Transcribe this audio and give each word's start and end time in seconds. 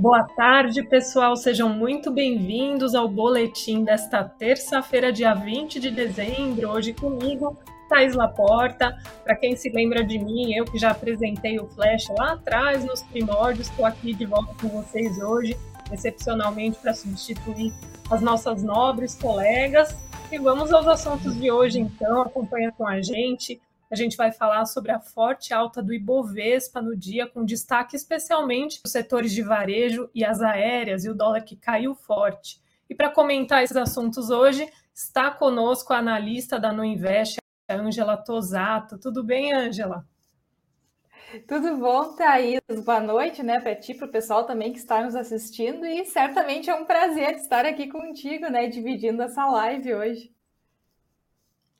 Boa 0.00 0.22
tarde, 0.22 0.84
pessoal. 0.84 1.34
Sejam 1.34 1.68
muito 1.68 2.12
bem-vindos 2.12 2.94
ao 2.94 3.08
boletim 3.08 3.82
desta 3.82 4.22
terça-feira, 4.22 5.12
dia 5.12 5.34
20 5.34 5.80
de 5.80 5.90
dezembro. 5.90 6.70
Hoje 6.70 6.92
comigo, 6.92 7.58
Thais 7.88 8.14
Laporta. 8.14 8.96
Para 9.24 9.34
quem 9.34 9.56
se 9.56 9.68
lembra 9.70 10.04
de 10.04 10.16
mim, 10.16 10.54
eu 10.54 10.64
que 10.66 10.78
já 10.78 10.92
apresentei 10.92 11.58
o 11.58 11.66
Flash 11.66 12.06
lá 12.16 12.34
atrás, 12.34 12.84
nos 12.84 13.02
primórdios, 13.02 13.68
estou 13.68 13.84
aqui 13.84 14.14
de 14.14 14.24
volta 14.24 14.54
com 14.62 14.68
vocês 14.68 15.18
hoje, 15.18 15.56
excepcionalmente 15.90 16.78
para 16.78 16.94
substituir 16.94 17.72
as 18.08 18.22
nossas 18.22 18.62
nobres 18.62 19.16
colegas. 19.16 19.96
E 20.30 20.38
vamos 20.38 20.72
aos 20.72 20.86
assuntos 20.86 21.34
de 21.40 21.50
hoje, 21.50 21.80
então. 21.80 22.22
Acompanha 22.22 22.70
com 22.70 22.86
a 22.86 23.02
gente. 23.02 23.60
A 23.90 23.96
gente 23.96 24.16
vai 24.16 24.30
falar 24.30 24.66
sobre 24.66 24.92
a 24.92 25.00
forte 25.00 25.54
alta 25.54 25.82
do 25.82 25.94
Ibovespa 25.94 26.82
no 26.82 26.94
dia, 26.94 27.26
com 27.26 27.42
destaque 27.42 27.96
especialmente 27.96 28.80
os 28.84 28.92
setores 28.92 29.32
de 29.32 29.42
varejo 29.42 30.10
e 30.14 30.22
as 30.24 30.42
aéreas 30.42 31.04
e 31.04 31.10
o 31.10 31.14
dólar 31.14 31.40
que 31.40 31.56
caiu 31.56 31.94
forte. 31.94 32.60
E 32.88 32.94
para 32.94 33.10
comentar 33.10 33.62
esses 33.62 33.76
assuntos 33.76 34.28
hoje, 34.28 34.70
está 34.94 35.30
conosco 35.30 35.92
a 35.94 35.98
analista 35.98 36.60
da 36.60 36.70
Nuinvest, 36.70 37.38
a 37.68 37.74
Ângela 37.74 38.16
Tosato. 38.16 38.98
Tudo 38.98 39.24
bem, 39.24 39.54
Ângela? 39.54 40.06
Tudo 41.46 41.76
bom, 41.76 42.14
Thaís? 42.14 42.60
Boa 42.84 43.00
noite, 43.00 43.42
né, 43.42 43.60
para 43.60 43.74
ti, 43.74 43.94
para 43.94 44.06
o 44.06 44.10
pessoal 44.10 44.44
também 44.44 44.72
que 44.72 44.78
está 44.78 45.02
nos 45.04 45.14
assistindo 45.14 45.84
e 45.86 46.04
certamente 46.06 46.70
é 46.70 46.74
um 46.74 46.86
prazer 46.86 47.36
estar 47.36 47.66
aqui 47.66 47.88
contigo, 47.88 48.48
né, 48.50 48.66
dividindo 48.66 49.22
essa 49.22 49.46
live 49.46 49.94
hoje. 49.94 50.37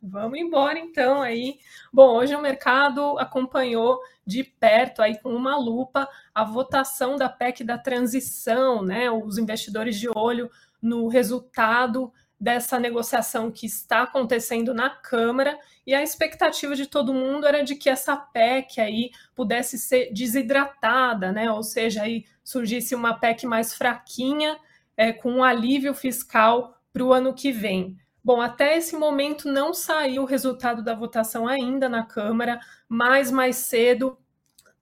Vamos 0.00 0.38
embora 0.38 0.78
então 0.78 1.20
aí. 1.20 1.58
Bom, 1.92 2.14
hoje 2.14 2.34
o 2.34 2.40
mercado 2.40 3.18
acompanhou 3.18 3.98
de 4.24 4.44
perto 4.44 5.02
aí 5.02 5.18
com 5.18 5.34
uma 5.34 5.56
lupa 5.56 6.08
a 6.32 6.44
votação 6.44 7.16
da 7.16 7.28
PEC 7.28 7.64
da 7.64 7.76
transição, 7.76 8.82
né? 8.82 9.10
Os 9.10 9.38
investidores 9.38 9.98
de 9.98 10.08
olho 10.08 10.48
no 10.80 11.08
resultado 11.08 12.12
dessa 12.40 12.78
negociação 12.78 13.50
que 13.50 13.66
está 13.66 14.02
acontecendo 14.02 14.72
na 14.72 14.88
Câmara 14.88 15.58
e 15.84 15.92
a 15.92 16.02
expectativa 16.02 16.76
de 16.76 16.86
todo 16.86 17.12
mundo 17.12 17.44
era 17.46 17.64
de 17.64 17.74
que 17.74 17.90
essa 17.90 18.16
PEC 18.16 18.80
aí 18.80 19.10
pudesse 19.34 19.76
ser 19.76 20.12
desidratada, 20.12 21.32
né? 21.32 21.50
Ou 21.50 21.64
seja, 21.64 22.02
aí 22.02 22.24
surgisse 22.44 22.94
uma 22.94 23.18
PEC 23.18 23.46
mais 23.46 23.74
fraquinha 23.74 24.56
é, 24.96 25.12
com 25.12 25.32
um 25.32 25.42
alívio 25.42 25.92
fiscal 25.92 26.78
para 26.92 27.02
o 27.02 27.12
ano 27.12 27.34
que 27.34 27.50
vem. 27.50 27.98
Bom, 28.28 28.42
até 28.42 28.76
esse 28.76 28.94
momento 28.94 29.50
não 29.50 29.72
saiu 29.72 30.20
o 30.22 30.26
resultado 30.26 30.82
da 30.82 30.94
votação 30.94 31.48
ainda 31.48 31.88
na 31.88 32.02
Câmara, 32.02 32.60
mas 32.86 33.30
mais 33.30 33.56
cedo 33.56 34.18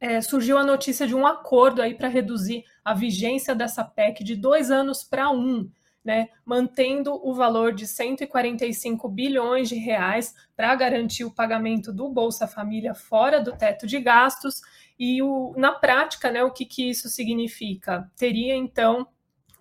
é, 0.00 0.20
surgiu 0.20 0.58
a 0.58 0.64
notícia 0.64 1.06
de 1.06 1.14
um 1.14 1.24
acordo 1.24 1.80
aí 1.80 1.94
para 1.94 2.08
reduzir 2.08 2.64
a 2.84 2.92
vigência 2.92 3.54
dessa 3.54 3.84
PEC 3.84 4.24
de 4.24 4.34
dois 4.34 4.68
anos 4.68 5.04
para 5.04 5.30
um, 5.30 5.70
né, 6.04 6.28
mantendo 6.44 7.14
o 7.24 7.32
valor 7.34 7.72
de 7.72 7.86
145 7.86 9.08
bilhões 9.08 9.68
de 9.68 9.76
reais 9.76 10.34
para 10.56 10.74
garantir 10.74 11.22
o 11.24 11.32
pagamento 11.32 11.92
do 11.92 12.08
Bolsa 12.08 12.48
Família 12.48 12.96
fora 12.96 13.40
do 13.40 13.56
teto 13.56 13.86
de 13.86 14.00
gastos. 14.00 14.60
E 14.98 15.22
o, 15.22 15.54
na 15.56 15.70
prática, 15.70 16.32
né, 16.32 16.42
o 16.42 16.50
que, 16.50 16.64
que 16.64 16.90
isso 16.90 17.08
significa? 17.08 18.10
Teria 18.16 18.56
então 18.56 19.06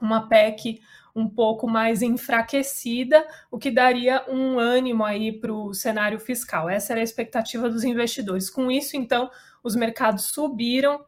uma 0.01 0.27
PEC 0.27 0.81
um 1.15 1.29
pouco 1.29 1.65
mais 1.65 2.01
enfraquecida, 2.01 3.25
o 3.49 3.57
que 3.57 3.71
daria 3.71 4.25
um 4.27 4.59
ânimo 4.59 5.05
aí 5.05 5.31
para 5.31 5.53
o 5.53 5.73
cenário 5.73 6.19
fiscal. 6.19 6.69
Essa 6.69 6.93
era 6.93 6.99
a 6.99 7.03
expectativa 7.03 7.69
dos 7.69 7.85
investidores. 7.85 8.49
Com 8.49 8.69
isso, 8.69 8.97
então, 8.97 9.31
os 9.63 9.75
mercados 9.75 10.25
subiram, 10.25 11.05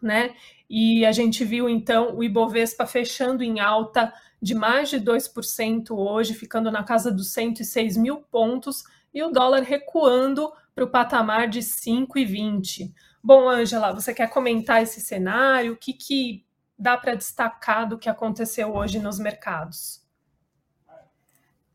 né? 0.00 0.34
E 0.68 1.04
a 1.04 1.12
gente 1.12 1.44
viu 1.44 1.68
então 1.68 2.16
o 2.16 2.24
Ibovespa 2.24 2.86
fechando 2.86 3.42
em 3.42 3.60
alta 3.60 4.12
de 4.40 4.54
mais 4.54 4.88
de 4.88 4.98
2% 4.98 5.90
hoje, 5.90 6.34
ficando 6.34 6.70
na 6.70 6.82
casa 6.82 7.12
dos 7.12 7.32
106 7.32 7.96
mil 7.98 8.22
pontos, 8.22 8.84
e 9.12 9.22
o 9.22 9.30
dólar 9.30 9.62
recuando 9.62 10.50
para 10.74 10.84
o 10.84 10.90
patamar 10.90 11.46
de 11.46 11.60
5,20. 11.60 12.92
Bom, 13.22 13.48
Angela, 13.48 13.92
você 13.92 14.14
quer 14.14 14.28
comentar 14.30 14.82
esse 14.82 15.00
cenário? 15.00 15.74
O 15.74 15.76
que, 15.76 15.92
que 15.92 16.44
dá 16.78 16.96
para 16.96 17.14
destacar 17.14 17.88
do 17.88 17.98
que 17.98 18.08
aconteceu 18.08 18.74
hoje 18.74 18.98
nos 18.98 19.18
mercados? 19.18 20.02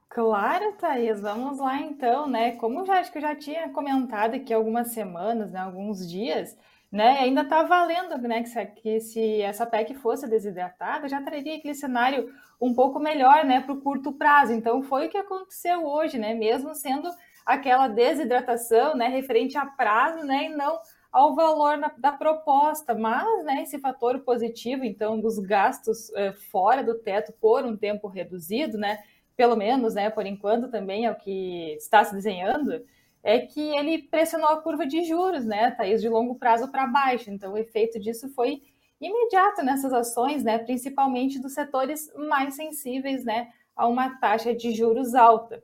Claro, 0.09 0.74
Thaís, 0.74 1.22
vamos 1.22 1.59
lá 1.59 1.80
então, 1.80 2.28
né? 2.28 2.53
Como 2.53 2.84
já 2.85 3.00
acho 3.00 3.12
que 3.12 3.19
eu 3.19 3.22
já 3.22 3.36
tinha 3.36 3.69
comentado 3.69 4.34
aqui 4.34 4.52
algumas 4.52 4.88
semanas, 4.88 5.52
né, 5.52 5.59
alguns 5.59 6.09
dias, 6.09 6.57
né? 6.91 7.19
Ainda 7.19 7.41
está 7.41 7.62
valendo, 7.62 8.18
né? 8.18 8.41
Que 8.41 8.50
se, 8.50 8.66
que 8.66 9.00
se 9.00 9.41
essa 9.41 9.66
PEC 9.66 9.94
fosse 9.94 10.28
desidratada, 10.28 11.07
já 11.07 11.22
traria 11.22 11.57
aquele 11.57 11.75
cenário 11.75 12.34
um 12.59 12.74
pouco 12.74 13.00
melhor, 13.00 13.46
né, 13.46 13.62
para 13.62 13.74
o 13.74 13.81
curto 13.81 14.12
prazo. 14.12 14.53
Então 14.53 14.81
foi 14.81 15.06
o 15.06 15.09
que 15.09 15.18
aconteceu 15.18 15.86
hoje, 15.86 16.18
né? 16.18 16.34
Mesmo 16.34 16.74
sendo 16.74 17.09
aquela 17.46 17.88
desidratação, 17.88 18.96
né, 18.96 19.07
referente 19.09 19.57
a 19.57 19.66
prazo, 19.68 20.25
né, 20.25 20.46
e 20.46 20.50
não 20.50 20.80
ao 21.18 21.34
valor 21.34 21.78
na, 21.78 21.92
da 21.98 22.12
proposta, 22.12 22.94
mas 22.94 23.44
né, 23.44 23.64
esse 23.64 23.80
fator 23.80 24.20
positivo, 24.20 24.86
então, 24.86 25.20
dos 25.20 25.40
gastos 25.40 26.14
eh, 26.14 26.32
fora 26.52 26.84
do 26.84 26.94
teto 26.94 27.34
por 27.42 27.66
um 27.66 27.76
tempo 27.76 28.08
reduzido, 28.08 28.78
né, 28.78 29.00
pelo 29.36 29.56
menos, 29.56 29.96
né, 29.96 30.12
por 30.12 30.28
enquanto 30.28 30.70
também 30.70 31.08
é 31.08 31.12
o 31.12 31.16
que 31.16 31.74
está 31.74 32.04
se 32.04 32.14
desenhando, 32.14 32.86
é 33.24 33.40
que 33.40 33.76
ele 33.76 34.04
pressionou 34.04 34.50
a 34.50 34.62
curva 34.62 34.86
de 34.86 35.04
juros, 35.06 35.44
né, 35.44 35.72
Thaís, 35.72 36.02
de 36.02 36.08
longo 36.08 36.36
prazo 36.36 36.70
para 36.70 36.86
baixo. 36.86 37.32
Então, 37.32 37.54
o 37.54 37.58
efeito 37.58 38.00
disso 38.00 38.30
foi 38.36 38.62
imediato 39.02 39.64
nessas 39.64 39.94
ações, 39.94 40.44
né, 40.44 40.60
principalmente 40.60 41.40
dos 41.40 41.56
setores 41.56 42.14
mais 42.16 42.56
sensíveis, 42.56 43.26
né, 43.26 43.52
a 43.76 43.88
uma 43.88 44.20
taxa 44.20 44.54
de 44.54 44.72
juros 44.72 45.16
alta. 45.16 45.64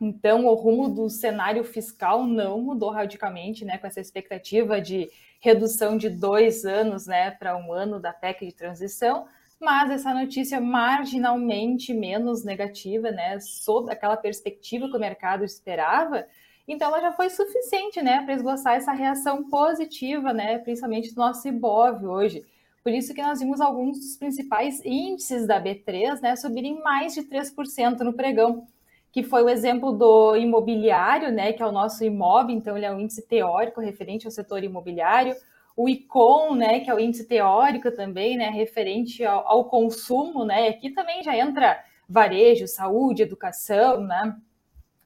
Então, 0.00 0.46
o 0.46 0.54
rumo 0.54 0.88
do 0.88 1.10
cenário 1.10 1.62
fiscal 1.62 2.24
não 2.26 2.60
mudou 2.60 2.90
radicalmente, 2.90 3.64
né, 3.66 3.76
com 3.76 3.86
essa 3.86 4.00
expectativa 4.00 4.80
de 4.80 5.10
redução 5.40 5.96
de 5.96 6.08
dois 6.08 6.64
anos, 6.64 7.06
né, 7.06 7.30
para 7.32 7.56
um 7.56 7.72
ano 7.72 8.00
da 8.00 8.12
PEC 8.12 8.46
de 8.46 8.54
transição, 8.54 9.26
mas 9.60 9.90
essa 9.90 10.14
notícia 10.14 10.58
marginalmente 10.58 11.92
menos 11.92 12.42
negativa, 12.44 13.10
né, 13.10 13.38
sob 13.40 13.92
aquela 13.92 14.16
perspectiva 14.16 14.88
que 14.88 14.96
o 14.96 15.00
mercado 15.00 15.44
esperava, 15.44 16.26
então 16.66 16.88
ela 16.88 17.00
já 17.02 17.12
foi 17.12 17.28
suficiente, 17.28 18.00
né, 18.00 18.22
para 18.22 18.34
esboçar 18.34 18.76
essa 18.76 18.92
reação 18.92 19.50
positiva, 19.50 20.32
né, 20.32 20.58
principalmente 20.58 21.14
do 21.14 21.20
nosso 21.20 21.46
IBOV 21.46 22.06
hoje. 22.06 22.42
Por 22.82 22.92
isso 22.92 23.12
que 23.12 23.20
nós 23.20 23.40
vimos 23.40 23.60
alguns 23.60 23.98
dos 23.98 24.16
principais 24.16 24.82
índices 24.82 25.46
da 25.46 25.60
B3, 25.60 26.22
né, 26.22 26.36
subirem 26.36 26.80
mais 26.82 27.12
de 27.12 27.22
3% 27.24 28.00
no 28.00 28.14
pregão 28.14 28.66
que 29.12 29.22
foi 29.22 29.42
o 29.42 29.48
exemplo 29.48 29.92
do 29.92 30.36
imobiliário, 30.36 31.32
né, 31.32 31.52
que 31.52 31.62
é 31.62 31.66
o 31.66 31.72
nosso 31.72 32.04
IMOB, 32.04 32.52
então 32.52 32.76
ele 32.76 32.86
é 32.86 32.92
um 32.92 33.00
índice 33.00 33.26
teórico 33.26 33.80
referente 33.80 34.26
ao 34.26 34.30
setor 34.30 34.62
imobiliário, 34.62 35.34
o 35.76 35.88
ICOM, 35.88 36.54
né, 36.54 36.80
que 36.80 36.90
é 36.90 36.94
o 36.94 37.00
índice 37.00 37.26
teórico 37.26 37.90
também, 37.90 38.36
né, 38.36 38.50
referente 38.50 39.24
ao, 39.24 39.46
ao 39.46 39.64
consumo, 39.64 40.44
né, 40.44 40.68
aqui 40.68 40.90
também 40.90 41.22
já 41.22 41.36
entra 41.36 41.82
varejo, 42.08 42.68
saúde, 42.68 43.22
educação, 43.22 44.02
né, 44.02 44.36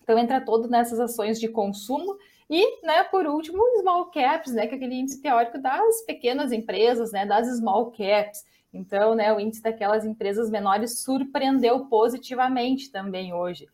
então 0.03 0.19
entra 0.19 0.41
todo 0.41 0.69
nessas 0.69 1.01
ações 1.01 1.41
de 1.41 1.49
consumo 1.49 2.17
e, 2.49 2.85
né, 2.87 3.05
por 3.05 3.27
último, 3.27 3.63
small 3.81 4.11
caps, 4.11 4.53
né, 4.53 4.67
que 4.67 4.75
é 4.75 4.77
aquele 4.77 4.97
índice 4.97 5.23
teórico 5.23 5.59
das 5.59 6.03
pequenas 6.03 6.53
empresas, 6.53 7.11
né, 7.11 7.25
das 7.25 7.49
small 7.57 7.91
caps. 7.91 8.45
Então, 8.73 9.15
né, 9.15 9.33
o 9.33 9.41
índice 9.41 9.63
daquelas 9.63 10.05
empresas 10.05 10.51
menores 10.51 11.03
surpreendeu 11.03 11.87
positivamente 11.87 12.91
também 12.91 13.33
hoje. 13.33 13.67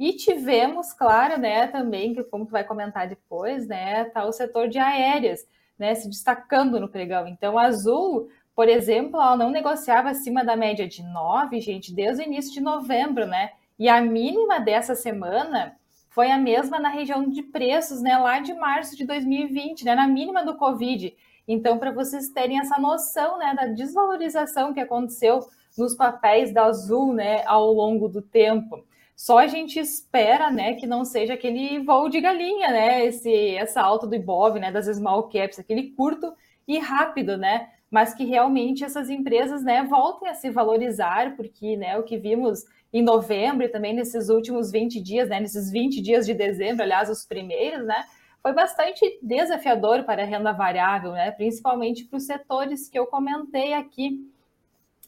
E 0.00 0.14
tivemos, 0.14 0.94
claro, 0.94 1.38
né, 1.38 1.66
também, 1.66 2.14
que 2.14 2.24
como 2.24 2.46
tu 2.46 2.52
vai 2.52 2.64
comentar 2.64 3.06
depois, 3.06 3.68
né, 3.68 4.04
tá 4.06 4.24
o 4.24 4.32
setor 4.32 4.66
de 4.66 4.78
aéreas, 4.78 5.46
né, 5.78 5.94
se 5.94 6.08
destacando 6.08 6.80
no 6.80 6.88
pregão. 6.88 7.28
Então, 7.28 7.58
a 7.58 7.64
Azul, 7.64 8.30
por 8.56 8.66
exemplo, 8.66 9.20
ela 9.20 9.36
não 9.36 9.50
negociava 9.50 10.08
acima 10.08 10.42
da 10.42 10.56
média 10.56 10.88
de 10.88 11.02
9, 11.02 11.60
gente, 11.60 11.94
desde 11.94 12.22
o 12.22 12.26
início 12.26 12.50
de 12.50 12.62
novembro, 12.62 13.26
né? 13.26 13.50
E 13.78 13.90
a 13.90 14.00
mínima 14.00 14.58
dessa 14.58 14.94
semana 14.94 15.76
foi 16.08 16.30
a 16.30 16.38
mesma 16.38 16.80
na 16.80 16.88
região 16.88 17.28
de 17.28 17.42
preços, 17.42 18.00
né, 18.00 18.16
lá 18.16 18.40
de 18.40 18.54
março 18.54 18.96
de 18.96 19.04
2020, 19.04 19.84
né, 19.84 19.94
na 19.94 20.08
mínima 20.08 20.42
do 20.42 20.56
Covid. 20.56 21.14
Então, 21.46 21.78
para 21.78 21.90
vocês 21.90 22.30
terem 22.30 22.58
essa 22.58 22.78
noção, 22.80 23.36
né, 23.36 23.54
da 23.54 23.66
desvalorização 23.66 24.72
que 24.72 24.80
aconteceu 24.80 25.40
nos 25.76 25.94
papéis 25.94 26.54
da 26.54 26.64
Azul, 26.64 27.12
né, 27.12 27.44
ao 27.44 27.70
longo 27.70 28.08
do 28.08 28.22
tempo. 28.22 28.82
Só 29.20 29.36
a 29.36 29.46
gente 29.46 29.78
espera, 29.78 30.50
né, 30.50 30.72
que 30.76 30.86
não 30.86 31.04
seja 31.04 31.34
aquele 31.34 31.78
voo 31.80 32.08
de 32.08 32.22
galinha, 32.22 32.68
né, 32.70 33.04
esse 33.04 33.54
essa 33.54 33.82
alta 33.82 34.06
do 34.06 34.14
Ibov, 34.14 34.58
né, 34.58 34.72
das 34.72 34.86
small 34.86 35.24
caps, 35.28 35.58
aquele 35.58 35.90
curto 35.90 36.32
e 36.66 36.78
rápido, 36.78 37.36
né, 37.36 37.68
mas 37.90 38.14
que 38.14 38.24
realmente 38.24 38.82
essas 38.82 39.10
empresas, 39.10 39.62
né, 39.62 39.82
voltem 39.82 40.26
a 40.26 40.32
se 40.32 40.48
valorizar, 40.48 41.36
porque, 41.36 41.76
né, 41.76 41.98
o 41.98 42.02
que 42.02 42.16
vimos 42.16 42.64
em 42.90 43.02
novembro 43.02 43.66
e 43.66 43.68
também 43.68 43.92
nesses 43.92 44.30
últimos 44.30 44.72
20 44.72 44.98
dias, 45.02 45.28
né, 45.28 45.38
nesses 45.38 45.70
20 45.70 46.00
dias 46.00 46.24
de 46.24 46.32
dezembro, 46.32 46.82
aliás, 46.82 47.10
os 47.10 47.22
primeiros, 47.22 47.86
né, 47.86 48.02
foi 48.40 48.54
bastante 48.54 49.04
desafiador 49.20 50.04
para 50.04 50.22
a 50.22 50.26
renda 50.26 50.50
variável, 50.50 51.12
né, 51.12 51.30
principalmente 51.30 52.06
para 52.06 52.16
os 52.16 52.24
setores 52.24 52.88
que 52.88 52.98
eu 52.98 53.06
comentei 53.06 53.74
aqui, 53.74 54.18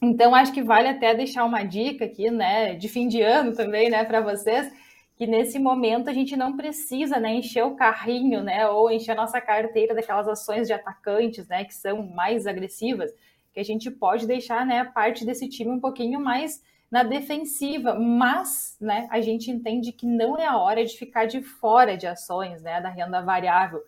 Então, 0.05 0.35
acho 0.35 0.51
que 0.51 0.61
vale 0.61 0.89
até 0.89 1.15
deixar 1.15 1.45
uma 1.45 1.63
dica 1.63 2.03
aqui, 2.03 2.29
né, 2.29 2.75
de 2.75 2.89
fim 2.89 3.07
de 3.07 3.21
ano 3.21 3.53
também, 3.53 3.89
né, 3.89 4.03
para 4.03 4.19
vocês, 4.19 4.69
que 5.15 5.25
nesse 5.25 5.57
momento 5.57 6.09
a 6.09 6.13
gente 6.13 6.35
não 6.35 6.57
precisa, 6.57 7.21
né, 7.21 7.35
encher 7.35 7.63
o 7.63 7.77
carrinho, 7.77 8.43
né, 8.43 8.67
ou 8.67 8.91
encher 8.91 9.13
a 9.13 9.15
nossa 9.15 9.39
carteira 9.39 9.95
daquelas 9.95 10.27
ações 10.27 10.67
de 10.67 10.73
atacantes, 10.73 11.47
né, 11.47 11.63
que 11.63 11.73
são 11.73 12.05
mais 12.05 12.45
agressivas, 12.45 13.13
que 13.53 13.61
a 13.61 13.63
gente 13.63 13.89
pode 13.89 14.27
deixar, 14.27 14.65
né, 14.65 14.83
parte 14.83 15.25
desse 15.25 15.47
time 15.47 15.71
um 15.71 15.79
pouquinho 15.79 16.19
mais 16.19 16.61
na 16.91 17.03
defensiva, 17.03 17.95
mas, 17.97 18.75
né, 18.81 19.07
a 19.09 19.21
gente 19.21 19.49
entende 19.49 19.93
que 19.93 20.05
não 20.05 20.37
é 20.37 20.45
a 20.45 20.57
hora 20.57 20.83
de 20.83 20.97
ficar 20.97 21.27
de 21.27 21.41
fora 21.41 21.95
de 21.95 22.07
ações, 22.07 22.61
né, 22.61 22.81
da 22.81 22.89
renda 22.89 23.21
variável, 23.21 23.79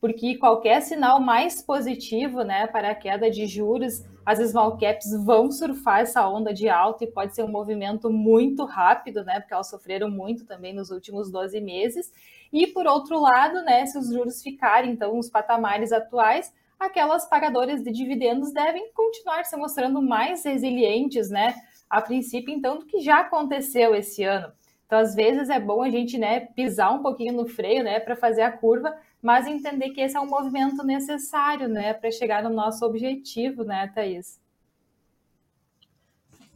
porque 0.00 0.34
qualquer 0.34 0.80
sinal 0.80 1.20
mais 1.20 1.62
positivo, 1.62 2.42
né, 2.42 2.66
para 2.66 2.90
a 2.90 2.94
queda 2.94 3.30
de 3.30 3.46
juros 3.46 4.02
as 4.24 4.38
small 4.50 4.76
caps 4.76 5.10
vão 5.24 5.50
surfar 5.50 6.00
essa 6.00 6.28
onda 6.28 6.52
de 6.52 6.68
alta 6.68 7.04
e 7.04 7.10
pode 7.10 7.34
ser 7.34 7.42
um 7.42 7.48
movimento 7.48 8.10
muito 8.10 8.64
rápido, 8.64 9.24
né? 9.24 9.40
Porque 9.40 9.54
elas 9.54 9.68
sofreram 9.68 10.10
muito 10.10 10.44
também 10.44 10.72
nos 10.72 10.90
últimos 10.90 11.30
12 11.30 11.60
meses. 11.60 12.12
E 12.52 12.66
por 12.66 12.86
outro 12.86 13.20
lado, 13.20 13.62
né, 13.62 13.86
se 13.86 13.96
os 13.98 14.12
juros 14.12 14.42
ficarem 14.42 14.92
então 14.92 15.14
nos 15.16 15.30
patamares 15.30 15.92
atuais, 15.92 16.52
aquelas 16.78 17.26
pagadoras 17.26 17.82
de 17.82 17.90
dividendos 17.92 18.52
devem 18.52 18.90
continuar 18.92 19.44
se 19.44 19.56
mostrando 19.56 20.00
mais 20.00 20.44
resilientes, 20.44 21.28
né? 21.28 21.54
A 21.88 22.00
princípio, 22.00 22.54
então, 22.54 22.78
do 22.78 22.86
que 22.86 23.00
já 23.00 23.20
aconteceu 23.20 23.94
esse 23.94 24.24
ano. 24.24 24.52
Então, 24.86 24.98
às 24.98 25.14
vezes 25.14 25.48
é 25.48 25.60
bom 25.60 25.82
a 25.82 25.90
gente, 25.90 26.18
né, 26.18 26.40
pisar 26.40 26.92
um 26.92 27.02
pouquinho 27.02 27.32
no 27.32 27.46
freio, 27.46 27.84
né, 27.84 28.00
para 28.00 28.16
fazer 28.16 28.42
a 28.42 28.50
curva, 28.50 28.96
mas 29.22 29.46
entender 29.46 29.90
que 29.90 30.00
esse 30.00 30.16
é 30.16 30.20
um 30.20 30.26
movimento 30.26 30.84
necessário, 30.84 31.68
né, 31.68 31.94
para 31.94 32.10
chegar 32.10 32.42
no 32.42 32.50
nosso 32.50 32.84
objetivo, 32.84 33.64
né, 33.64 33.88
Thaís? 33.94 34.40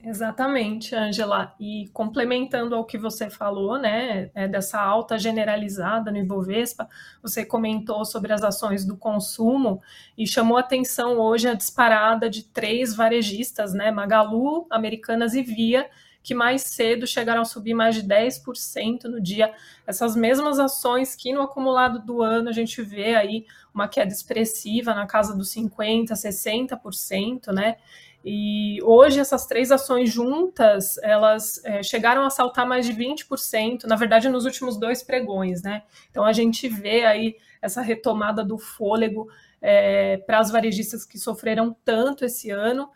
Exatamente, 0.07 0.95
Angela. 0.95 1.55
E 1.59 1.89
complementando 1.95 2.75
ao 2.75 2.85
que 2.85 2.99
você 2.99 3.31
falou, 3.31 3.79
né, 3.79 4.31
é 4.35 4.47
dessa 4.47 4.79
alta 4.79 5.19
generalizada 5.19 6.11
no 6.11 6.19
Ibovespa, 6.19 6.87
você 7.23 7.45
comentou 7.45 8.05
sobre 8.05 8.31
as 8.31 8.43
ações 8.43 8.85
do 8.85 8.99
consumo 8.99 9.81
e 10.17 10.27
chamou 10.27 10.59
atenção 10.59 11.19
hoje 11.19 11.49
a 11.49 11.55
disparada 11.55 12.29
de 12.29 12.45
três 12.45 12.95
varejistas, 12.95 13.73
né, 13.73 13.91
Magalu, 13.91 14.67
Americanas 14.69 15.33
e 15.33 15.43
Via, 15.43 15.89
que 16.25 16.35
mais 16.35 16.63
cedo 16.63 17.07
chegaram 17.07 17.43
a 17.43 17.45
subir 17.45 17.75
mais 17.75 17.95
de 17.95 18.03
10% 18.03 19.05
no 19.05 19.21
dia. 19.21 19.53
Essas 19.87 20.17
mesmas 20.17 20.59
ações 20.59 21.15
que 21.15 21.35
no 21.35 21.43
acumulado 21.43 22.01
do 22.01 22.23
ano 22.23 22.49
a 22.49 22.53
gente 22.53 22.81
vê 22.81 23.15
aí 23.15 23.45
uma 23.75 23.87
queda 23.87 24.11
expressiva 24.11 24.95
na 24.95 25.07
casa 25.07 25.37
dos 25.37 25.55
50%, 25.55 26.13
60%, 26.13 27.53
né? 27.53 27.77
E 28.25 28.79
hoje 28.83 29.21
essas 29.21 29.45
três 29.45 29.71
ações 29.71 30.11
juntas, 30.11 30.97
elas 31.03 31.63
é, 31.63 31.83
chegaram 31.83 32.25
a 32.25 32.31
saltar 32.31 32.67
mais 32.67 32.87
de 32.87 32.95
20%, 32.95 33.85
na 33.85 33.95
verdade 33.95 34.31
nos 34.31 34.47
últimos 34.47 34.79
dois 34.79 35.03
pregões, 35.03 35.63
né? 35.63 35.83
Então 36.11 36.25
a 36.25 36.33
gente 36.33 36.67
vê 36.67 37.05
aí 37.05 37.37
essa 37.61 37.83
retomada 37.83 38.43
do 38.43 38.57
fôlego 38.57 39.29
é, 39.61 40.17
para 40.17 40.39
as 40.39 40.51
varejistas 40.51 41.05
que 41.05 41.19
sofreram 41.19 41.77
tanto 41.85 42.25
esse 42.25 42.51
ano. 42.51 42.89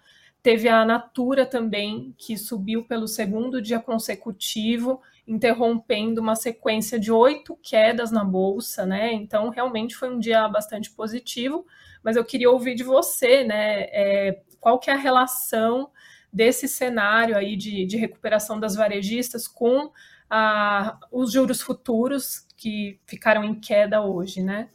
Teve 0.49 0.67
a 0.67 0.83
Natura 0.83 1.45
também, 1.45 2.15
que 2.17 2.35
subiu 2.39 2.83
pelo 2.83 3.07
segundo 3.07 3.61
dia 3.61 3.79
consecutivo, 3.79 5.03
interrompendo 5.27 6.23
uma 6.23 6.35
sequência 6.35 6.99
de 6.99 7.13
oito 7.13 7.55
quedas 7.63 8.11
na 8.11 8.25
bolsa, 8.25 8.87
né? 8.87 9.13
Então, 9.13 9.51
realmente 9.51 9.95
foi 9.95 10.09
um 10.09 10.19
dia 10.19 10.49
bastante 10.49 10.91
positivo. 10.91 11.67
Mas 12.03 12.17
eu 12.17 12.25
queria 12.25 12.51
ouvir 12.51 12.75
de 12.75 12.83
você, 12.83 13.45
né? 13.45 13.83
É, 13.93 14.41
qual 14.59 14.79
que 14.79 14.89
é 14.89 14.95
a 14.95 14.97
relação 14.97 15.91
desse 16.33 16.67
cenário 16.67 17.37
aí 17.37 17.55
de, 17.55 17.85
de 17.85 17.99
recuperação 17.99 18.59
das 18.59 18.75
varejistas 18.75 19.47
com 19.47 19.93
a, 20.31 20.99
os 21.13 21.31
juros 21.31 21.61
futuros 21.61 22.47
que 22.57 22.99
ficaram 23.05 23.45
em 23.45 23.55
queda 23.55 24.01
hoje, 24.01 24.43
né? 24.43 24.71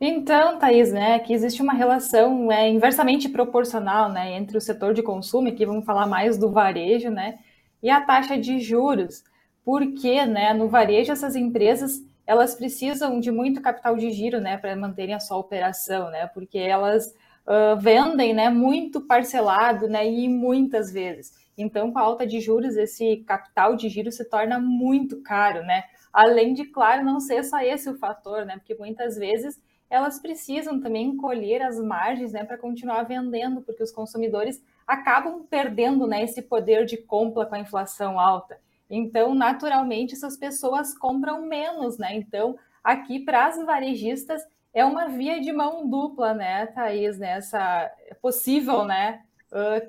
Então, 0.00 0.58
Thaís, 0.58 0.90
né, 0.90 1.18
que 1.18 1.32
existe 1.32 1.60
uma 1.60 1.74
relação 1.74 2.50
é, 2.50 2.66
inversamente 2.70 3.28
proporcional 3.28 4.10
né, 4.10 4.32
entre 4.34 4.56
o 4.56 4.60
setor 4.60 4.94
de 4.94 5.02
consumo, 5.02 5.48
aqui 5.48 5.66
vamos 5.66 5.84
falar 5.84 6.06
mais 6.06 6.38
do 6.38 6.50
varejo, 6.50 7.10
né, 7.10 7.38
e 7.82 7.90
a 7.90 8.00
taxa 8.00 8.38
de 8.38 8.60
juros. 8.60 9.22
Porque 9.62 10.24
né, 10.24 10.54
no 10.54 10.68
varejo 10.68 11.12
essas 11.12 11.36
empresas 11.36 12.00
elas 12.26 12.54
precisam 12.54 13.20
de 13.20 13.30
muito 13.30 13.60
capital 13.60 13.96
de 13.96 14.10
giro 14.10 14.40
né, 14.40 14.56
para 14.56 14.74
manterem 14.74 15.14
a 15.14 15.20
sua 15.20 15.36
operação, 15.36 16.10
né, 16.10 16.28
porque 16.28 16.58
elas 16.58 17.14
uh, 17.46 17.78
vendem 17.78 18.32
né, 18.32 18.48
muito 18.48 19.02
parcelado 19.02 19.86
né, 19.86 20.08
e 20.08 20.28
muitas 20.28 20.90
vezes. 20.90 21.32
Então, 21.58 21.92
com 21.92 21.98
a 21.98 22.02
alta 22.02 22.26
de 22.26 22.40
juros, 22.40 22.76
esse 22.76 23.18
capital 23.26 23.76
de 23.76 23.88
giro 23.90 24.10
se 24.10 24.24
torna 24.24 24.58
muito 24.58 25.20
caro, 25.20 25.62
né? 25.62 25.84
Além 26.10 26.54
de, 26.54 26.64
claro, 26.64 27.04
não 27.04 27.20
ser 27.20 27.44
só 27.44 27.60
esse 27.60 27.90
o 27.90 27.98
fator, 27.98 28.46
né? 28.46 28.56
Porque 28.56 28.74
muitas 28.74 29.16
vezes 29.16 29.60
elas 29.90 30.20
precisam 30.20 30.80
também 30.80 31.16
colher 31.16 31.60
as 31.62 31.78
margens 31.80 32.32
né, 32.32 32.44
para 32.44 32.56
continuar 32.56 33.02
vendendo, 33.02 33.60
porque 33.60 33.82
os 33.82 33.90
consumidores 33.90 34.62
acabam 34.86 35.44
perdendo 35.50 36.06
né, 36.06 36.22
esse 36.22 36.40
poder 36.40 36.86
de 36.86 36.96
compra 36.96 37.44
com 37.44 37.56
a 37.56 37.60
inflação 37.60 38.18
alta. 38.18 38.60
Então, 38.88 39.34
naturalmente, 39.34 40.14
essas 40.14 40.36
pessoas 40.36 40.96
compram 40.96 41.42
menos, 41.42 41.98
né? 41.98 42.14
Então, 42.14 42.56
aqui 42.82 43.20
para 43.20 43.46
as 43.46 43.56
varejistas 43.64 44.42
é 44.72 44.84
uma 44.84 45.08
via 45.08 45.40
de 45.40 45.52
mão 45.52 45.88
dupla, 45.88 46.32
né, 46.32 46.66
Thaís, 46.66 47.18
nessa 47.18 47.90
possível, 48.22 48.84
né, 48.84 49.22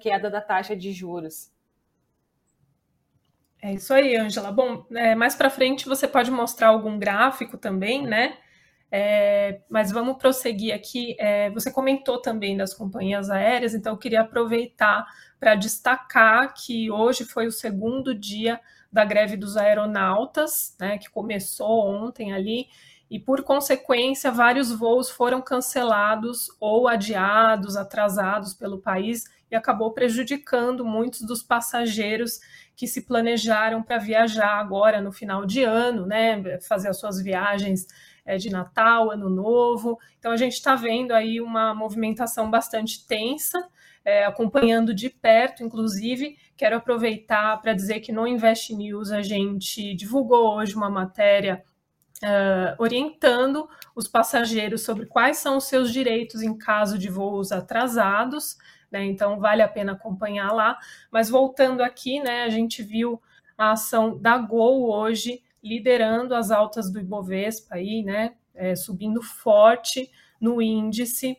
queda 0.02 0.30
da 0.30 0.42
taxa 0.42 0.76
de 0.76 0.92
juros. 0.92 1.52
É 3.62 3.74
isso 3.74 3.94
aí, 3.94 4.16
Angela. 4.16 4.52
Bom, 4.52 4.84
é, 4.92 5.14
mais 5.14 5.36
para 5.36 5.50
frente 5.50 5.88
você 5.88 6.08
pode 6.08 6.32
mostrar 6.32 6.70
algum 6.70 6.98
gráfico 6.98 7.58
também, 7.58 8.08
né? 8.08 8.38
É, 8.92 9.62
mas 9.70 9.90
vamos 9.92 10.18
prosseguir 10.18 10.74
aqui. 10.76 11.16
É, 11.18 11.50
você 11.52 11.72
comentou 11.72 12.22
também 12.22 12.58
das 12.58 12.74
companhias 12.74 13.30
aéreas, 13.30 13.74
então 13.74 13.94
eu 13.94 13.98
queria 13.98 14.22
aproveitar 14.22 15.06
para 15.40 15.56
destacar 15.56 16.54
que 16.54 16.92
hoje 16.92 17.24
foi 17.24 17.48
o 17.48 17.52
segundo 17.52 18.14
dia 18.14 18.60
da 18.92 19.06
greve 19.06 19.38
dos 19.38 19.56
aeronautas, 19.56 20.76
né, 20.80 20.98
que 20.98 21.10
começou 21.10 21.88
ontem 21.88 22.34
ali, 22.34 22.68
e 23.10 23.18
por 23.20 23.44
consequência, 23.44 24.32
vários 24.32 24.72
voos 24.72 25.10
foram 25.10 25.42
cancelados 25.42 26.48
ou 26.60 26.88
adiados, 26.88 27.76
atrasados 27.78 28.54
pelo 28.54 28.80
país, 28.80 29.24
e 29.50 29.56
acabou 29.56 29.92
prejudicando 29.92 30.86
muitos 30.86 31.22
dos 31.22 31.42
passageiros 31.42 32.40
que 32.76 32.88
se 32.88 33.02
planejaram 33.06 33.84
para 33.84 33.98
viajar 33.98 34.60
agora 34.60 35.02
no 35.02 35.12
final 35.12 35.46
de 35.46 35.64
ano, 35.64 36.06
né, 36.06 36.60
fazer 36.62 36.90
as 36.90 37.00
suas 37.00 37.22
viagens 37.22 37.88
é, 38.26 38.38
de 38.38 38.50
Natal, 38.50 39.12
Ano 39.12 39.30
Novo. 39.30 40.00
Então 40.20 40.32
a 40.32 40.38
gente 40.38 40.54
está 40.54 40.76
vendo 40.76 41.12
aí 41.12 41.42
uma 41.42 41.74
movimentação 41.74 42.50
bastante 42.50 43.06
tensa, 43.06 43.68
é, 44.04 44.26
acompanhando 44.26 44.94
de 44.94 45.10
perto, 45.10 45.64
inclusive. 45.64 46.38
Quero 46.56 46.76
aproveitar 46.76 47.62
para 47.62 47.74
dizer 47.74 48.00
que 48.00 48.12
no 48.12 48.28
Invest 48.28 48.76
News 48.76 49.12
a 49.12 49.22
gente 49.22 49.94
divulgou 49.96 50.56
hoje 50.56 50.76
uma 50.76 50.90
matéria 50.90 51.64
Uh, 52.24 52.78
orientando 52.78 53.68
os 53.96 54.08
passageiros 54.08 54.84
sobre 54.84 55.08
quais 55.08 55.38
são 55.40 55.58
os 55.58 55.64
seus 55.64 55.92
direitos 55.92 56.44
em 56.44 56.56
caso 56.56 56.96
de 56.96 57.10
voos 57.10 57.52
atrasados, 57.52 58.58
né? 58.92 59.04
Então 59.06 59.40
vale 59.40 59.64
a 59.64 59.68
pena 59.68 59.94
acompanhar 59.94 60.52
lá. 60.52 60.78
Mas 61.10 61.30
voltando 61.30 61.82
aqui, 61.82 62.20
né, 62.20 62.44
a 62.44 62.50
gente 62.50 62.84
viu 62.84 63.20
a 63.58 63.72
ação 63.72 64.20
da 64.20 64.38
Gol 64.38 64.88
hoje 64.92 65.42
liderando 65.64 66.36
as 66.36 66.52
altas 66.52 66.92
do 66.92 67.00
Ibovespa 67.00 67.76
aí, 67.76 68.04
né? 68.04 68.34
É, 68.54 68.76
subindo 68.76 69.22
forte 69.22 70.10
no 70.40 70.62
índice, 70.62 71.38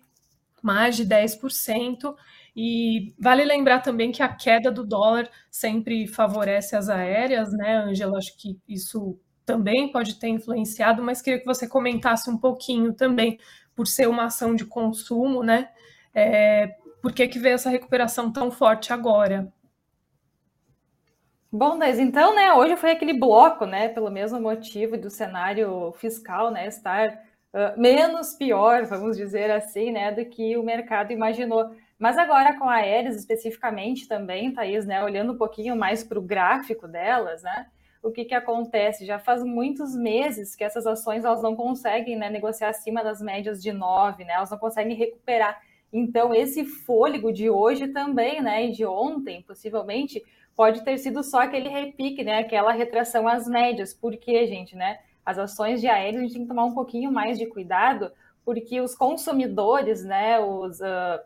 mais 0.62 0.97
de 0.97 1.05
10%. 1.05 2.14
E 2.55 3.14
vale 3.19 3.45
lembrar 3.45 3.81
também 3.81 4.12
que 4.12 4.23
a 4.23 4.29
queda 4.29 4.71
do 4.71 4.85
dólar 4.85 5.29
sempre 5.50 6.07
favorece 6.07 6.76
as 6.76 6.88
aéreas, 6.88 7.52
né, 7.52 7.76
Angela? 7.76 8.19
Acho 8.19 8.37
que 8.37 8.59
isso 8.69 9.19
também 9.45 9.91
pode 9.91 10.19
ter 10.19 10.29
influenciado, 10.29 11.02
mas 11.02 11.21
queria 11.21 11.41
que 11.41 11.47
você 11.47 11.69
comentasse 11.69 12.31
um 12.31 12.38
pouquinho 12.38 12.93
também, 12.93 13.38
por 13.75 13.87
ser 13.87 14.09
uma 14.09 14.25
ação 14.25 14.55
de 14.55 14.64
consumo, 14.64 15.43
né? 15.43 15.71
É, 16.14 16.76
por 17.00 17.12
que, 17.12 17.26
que 17.26 17.38
veio 17.38 17.55
essa 17.55 17.71
recuperação 17.71 18.31
tão 18.31 18.50
forte 18.50 18.93
agora? 18.93 19.52
Bom, 21.54 21.76
mas 21.76 21.99
então, 21.99 22.35
né, 22.35 22.54
hoje 22.54 22.76
foi 22.76 22.92
aquele 22.92 23.12
bloco, 23.12 23.66
né, 23.66 23.88
pelo 23.88 24.11
mesmo 24.11 24.40
motivo 24.40 24.97
do 24.97 25.11
cenário 25.11 25.92
fiscal, 25.92 26.50
né, 26.50 26.66
estar 26.66 27.11
uh, 27.54 27.78
menos 27.78 28.35
pior, 28.35 28.85
vamos 28.87 29.16
dizer 29.18 29.50
assim, 29.50 29.90
né, 29.92 30.11
do 30.12 30.25
que 30.25 30.56
o 30.56 30.62
mercado 30.62 31.12
imaginou. 31.12 31.71
Mas 31.99 32.16
agora 32.16 32.59
com 32.59 32.64
a 32.68 32.76
Aeres 32.76 33.16
especificamente 33.16 34.09
também, 34.09 34.52
Thaís, 34.52 34.87
né, 34.87 35.04
olhando 35.04 35.35
um 35.35 35.37
pouquinho 35.38 35.76
mais 35.76 36.02
para 36.02 36.18
o 36.18 36.23
gráfico 36.23 36.88
delas, 36.88 37.42
né, 37.42 37.66
o 38.02 38.11
que, 38.11 38.25
que 38.25 38.35
acontece? 38.35 39.04
Já 39.04 39.18
faz 39.18 39.44
muitos 39.44 39.94
meses 39.94 40.56
que 40.56 40.64
essas 40.64 40.87
ações 40.87 41.23
elas 41.25 41.42
não 41.42 41.54
conseguem 41.54 42.16
né, 42.16 42.30
negociar 42.30 42.71
acima 42.71 43.04
das 43.04 43.21
médias 43.21 43.62
de 43.62 43.73
9, 43.73 44.25
né, 44.25 44.32
elas 44.35 44.50
não 44.50 44.59
conseguem 44.59 44.97
recuperar 44.97 45.61
Então, 45.92 46.35
esse 46.35 46.64
fôlego 46.64 47.30
de 47.30 47.50
hoje 47.50 47.88
também, 47.88 48.40
né, 48.42 48.66
e 48.66 48.73
de 48.73 48.85
ontem, 48.87 49.42
possivelmente, 49.42 50.23
pode 50.56 50.85
ter 50.85 50.99
sido 50.99 51.23
só 51.23 51.40
aquele 51.40 51.68
repique, 51.68 52.23
né, 52.23 52.38
aquela 52.38 52.73
retração 52.73 53.26
às 53.26 53.47
médias. 53.47 53.94
Por 53.94 54.16
quê, 54.16 54.47
gente, 54.47 54.76
né? 54.76 54.99
As 55.25 55.38
ações 55.38 55.80
de 55.80 55.88
aéreos 55.88 56.18
a 56.18 56.23
gente 56.23 56.35
tem 56.35 56.42
que 56.42 56.49
tomar 56.49 56.64
um 56.64 56.75
pouquinho 56.75 57.12
mais 57.12 57.38
de 57.38 57.47
cuidado, 57.47 58.11
porque 58.44 58.80
os 58.80 58.94
consumidores, 58.94 60.04
né, 60.04 60.40
os 60.40 60.80
uh, 60.80 61.21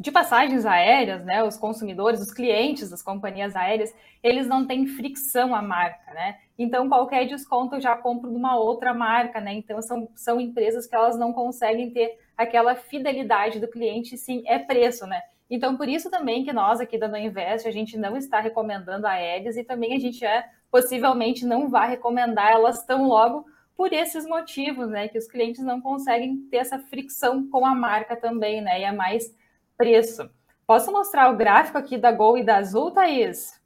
de 0.00 0.10
passagens 0.10 0.66
aéreas, 0.66 1.24
né, 1.24 1.44
os 1.44 1.56
consumidores, 1.56 2.20
os 2.20 2.32
clientes 2.32 2.90
das 2.90 3.02
companhias 3.02 3.54
aéreas, 3.54 3.94
eles 4.22 4.46
não 4.46 4.66
têm 4.66 4.86
fricção 4.86 5.54
à 5.54 5.62
marca, 5.62 6.12
né? 6.12 6.38
Então, 6.58 6.88
qualquer 6.88 7.26
desconto 7.26 7.76
eu 7.76 7.80
já 7.80 7.96
compro 7.96 8.30
de 8.30 8.36
uma 8.36 8.56
outra 8.56 8.94
marca, 8.94 9.40
né? 9.40 9.52
Então, 9.52 9.80
são, 9.82 10.08
são 10.14 10.40
empresas 10.40 10.86
que 10.86 10.96
elas 10.96 11.18
não 11.18 11.32
conseguem 11.32 11.90
ter 11.90 12.18
aquela 12.36 12.74
fidelidade 12.74 13.60
do 13.60 13.68
cliente, 13.68 14.16
sim, 14.16 14.42
é 14.46 14.58
preço, 14.58 15.06
né? 15.06 15.22
Então, 15.48 15.76
por 15.76 15.88
isso 15.88 16.10
também 16.10 16.44
que 16.44 16.52
nós 16.52 16.80
aqui 16.80 16.98
da 16.98 17.06
No 17.06 17.16
Invest, 17.16 17.68
a 17.68 17.70
gente 17.70 17.96
não 17.96 18.16
está 18.16 18.40
recomendando 18.40 19.06
aéreas 19.06 19.56
e 19.56 19.64
também 19.64 19.94
a 19.94 19.98
gente 19.98 20.24
é, 20.24 20.48
possivelmente 20.70 21.44
não 21.44 21.68
vai 21.68 21.88
recomendar 21.88 22.52
elas 22.52 22.84
tão 22.84 23.06
logo 23.06 23.44
por 23.76 23.92
esses 23.92 24.26
motivos, 24.26 24.88
né? 24.88 25.08
Que 25.08 25.18
os 25.18 25.26
clientes 25.26 25.62
não 25.62 25.80
conseguem 25.80 26.38
ter 26.50 26.58
essa 26.58 26.78
fricção 26.78 27.48
com 27.48 27.66
a 27.66 27.74
marca 27.74 28.16
também, 28.16 28.62
né? 28.62 28.80
E 28.80 28.84
é 28.84 28.92
mais 28.92 29.36
preço. 29.76 30.30
Posso 30.66 30.90
mostrar 30.90 31.30
o 31.30 31.36
gráfico 31.36 31.76
aqui 31.76 31.98
da 31.98 32.10
Gol 32.10 32.38
e 32.38 32.44
da 32.44 32.56
Azul, 32.56 32.90
Thaís? 32.90 33.60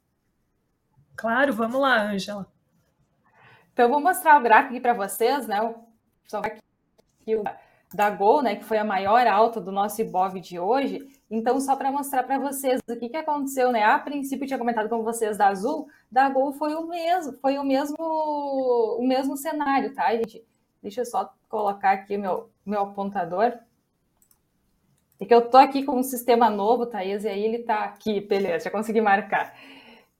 Claro, 1.15 1.53
vamos 1.53 1.79
lá, 1.79 2.01
Ângela. 2.01 2.47
Então, 3.71 3.89
vou 3.89 4.01
mostrar 4.01 4.37
o 4.37 4.43
gráfico 4.43 4.73
aqui 4.73 4.81
para 4.81 4.93
vocês, 4.93 5.47
né? 5.47 5.57
Só 6.25 6.39
aqui 6.39 6.59
o 7.35 7.43
da 7.93 8.09
Gol, 8.09 8.41
né, 8.41 8.55
que 8.55 8.63
foi 8.63 8.77
a 8.77 8.83
maior 8.83 9.25
alta 9.25 9.59
do 9.59 9.71
nosso 9.71 10.01
Ibov 10.01 10.39
de 10.39 10.59
hoje. 10.59 11.07
Então, 11.29 11.59
só 11.59 11.75
para 11.75 11.91
mostrar 11.91 12.23
para 12.23 12.39
vocês 12.39 12.81
o 12.89 12.95
que, 12.95 13.09
que 13.09 13.17
aconteceu, 13.17 13.71
né? 13.71 13.83
A 13.83 13.99
princípio, 13.99 14.47
tinha 14.47 14.57
comentado 14.57 14.89
com 14.89 15.03
vocês 15.03 15.37
da 15.37 15.47
Azul, 15.47 15.87
da 16.11 16.27
Gol 16.27 16.53
foi 16.53 16.73
o 16.73 16.87
mesmo, 16.87 17.33
foi 17.33 17.57
o 17.59 17.63
mesmo, 17.63 17.95
o 17.99 19.07
mesmo 19.07 19.37
cenário, 19.37 19.93
tá, 19.93 20.11
gente? 20.15 20.43
Deixa 20.81 21.01
eu 21.01 21.05
só 21.05 21.31
colocar 21.47 21.91
aqui 21.91 22.17
o 22.17 22.19
meu, 22.19 22.49
meu 22.65 22.81
apontador. 22.81 23.53
É 25.19 25.25
que 25.25 25.33
eu 25.33 25.49
tô 25.49 25.57
aqui 25.57 25.83
com 25.83 25.99
um 25.99 26.03
sistema 26.03 26.49
novo, 26.49 26.85
Thaís, 26.85 27.25
e 27.25 27.27
aí 27.27 27.43
ele 27.43 27.59
tá 27.59 27.83
aqui, 27.83 28.21
beleza, 28.21 28.65
já 28.65 28.71
consegui 28.71 29.01
marcar. 29.01 29.53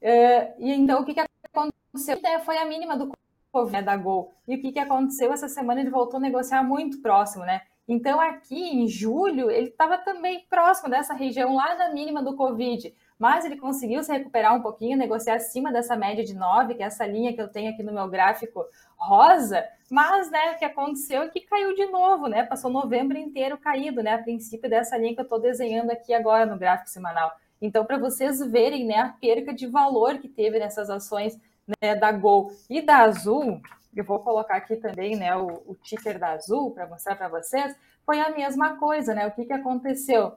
Uh, 0.01 0.53
e 0.59 0.73
então, 0.73 1.01
o 1.01 1.05
que, 1.05 1.13
que 1.13 1.21
aconteceu? 1.21 2.19
É, 2.23 2.39
foi 2.39 2.57
a 2.57 2.65
mínima 2.65 2.97
do 2.97 3.11
Covid, 3.51 3.77
né, 3.77 3.81
da 3.81 3.95
Gol. 3.97 4.33
E 4.47 4.55
o 4.55 4.61
que, 4.61 4.71
que 4.71 4.79
aconteceu? 4.79 5.31
Essa 5.33 5.47
semana 5.47 5.81
ele 5.81 5.89
voltou 5.89 6.17
a 6.17 6.21
negociar 6.21 6.63
muito 6.63 7.01
próximo, 7.01 7.45
né? 7.45 7.61
Então, 7.91 8.21
aqui 8.21 8.55
em 8.55 8.87
julho, 8.87 9.49
ele 9.49 9.69
estava 9.69 9.97
também 9.97 10.45
próximo 10.47 10.91
dessa 10.91 11.15
região 11.15 11.55
lá 11.55 11.73
da 11.73 11.89
mínima 11.89 12.21
do 12.21 12.35
Covid, 12.35 12.93
mas 13.17 13.45
ele 13.45 13.57
conseguiu 13.57 14.03
se 14.03 14.11
recuperar 14.11 14.55
um 14.55 14.61
pouquinho, 14.61 14.95
negociar 14.95 15.37
acima 15.37 15.73
dessa 15.73 15.95
média 15.95 16.23
de 16.23 16.35
9, 16.35 16.75
que 16.75 16.83
é 16.83 16.85
essa 16.85 17.03
linha 17.07 17.33
que 17.33 17.41
eu 17.41 17.47
tenho 17.47 17.71
aqui 17.71 17.81
no 17.81 17.91
meu 17.91 18.07
gráfico 18.07 18.63
rosa, 18.95 19.65
mas, 19.89 20.29
né, 20.29 20.51
o 20.51 20.59
que 20.59 20.65
aconteceu 20.65 21.23
é 21.23 21.29
que 21.29 21.41
caiu 21.41 21.73
de 21.73 21.87
novo, 21.87 22.27
né? 22.27 22.43
Passou 22.43 22.69
novembro 22.69 23.17
inteiro 23.17 23.57
caído, 23.57 24.03
né? 24.03 24.13
A 24.13 24.21
princípio 24.21 24.69
dessa 24.69 24.95
linha 24.95 25.15
que 25.15 25.21
eu 25.21 25.23
estou 25.23 25.41
desenhando 25.41 25.89
aqui 25.89 26.13
agora 26.13 26.45
no 26.45 26.59
gráfico 26.59 26.91
semanal. 26.91 27.31
Então, 27.59 27.83
para 27.83 27.97
vocês 27.97 28.39
verem, 28.39 28.85
né, 28.85 28.97
a 28.97 29.09
perca 29.09 29.51
de 29.51 29.65
valor 29.65 30.19
que 30.19 30.29
teve 30.29 30.59
nessas 30.59 30.91
ações 30.91 31.39
né, 31.81 31.95
da 31.95 32.11
Gol 32.11 32.51
e 32.69 32.83
da 32.83 32.97
Azul, 32.99 33.59
eu 33.95 34.03
vou 34.03 34.19
colocar 34.19 34.55
aqui 34.55 34.75
também, 34.75 35.15
né, 35.15 35.35
o, 35.35 35.47
o 35.65 35.75
ticker 35.75 36.19
da 36.19 36.31
Azul 36.31 36.71
para 36.71 36.87
mostrar 36.87 37.15
para 37.15 37.27
vocês, 37.27 37.75
foi 38.05 38.19
a 38.19 38.29
mesma 38.31 38.77
coisa, 38.77 39.13
né? 39.13 39.27
O 39.27 39.31
que, 39.31 39.45
que 39.45 39.53
aconteceu? 39.53 40.33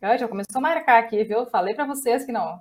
Eu 0.00 0.18
já 0.18 0.26
começou 0.26 0.58
a 0.58 0.60
marcar 0.60 0.98
aqui, 0.98 1.22
viu? 1.22 1.46
Falei 1.46 1.74
para 1.74 1.86
vocês 1.86 2.24
que 2.24 2.32
não. 2.32 2.60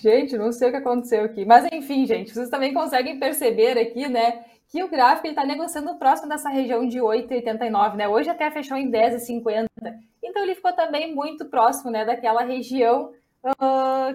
Gente, 0.00 0.36
não 0.36 0.52
sei 0.52 0.68
o 0.68 0.70
que 0.70 0.76
aconteceu 0.76 1.24
aqui. 1.24 1.44
Mas 1.44 1.66
enfim, 1.72 2.06
gente, 2.06 2.32
vocês 2.32 2.48
também 2.48 2.72
conseguem 2.72 3.18
perceber 3.18 3.78
aqui, 3.78 4.08
né, 4.08 4.44
que 4.68 4.82
o 4.82 4.88
gráfico 4.88 5.26
está 5.26 5.44
negociando 5.44 5.98
próximo 5.98 6.28
dessa 6.28 6.48
região 6.48 6.86
de 6.86 6.98
8,89, 6.98 7.94
né? 7.94 8.08
Hoje 8.08 8.30
até 8.30 8.50
fechou 8.50 8.76
em 8.76 8.90
10,50. 8.90 9.66
Então 10.22 10.42
ele 10.42 10.54
ficou 10.54 10.72
também 10.72 11.14
muito 11.14 11.46
próximo, 11.46 11.90
né, 11.90 12.04
daquela 12.04 12.42
região 12.42 13.12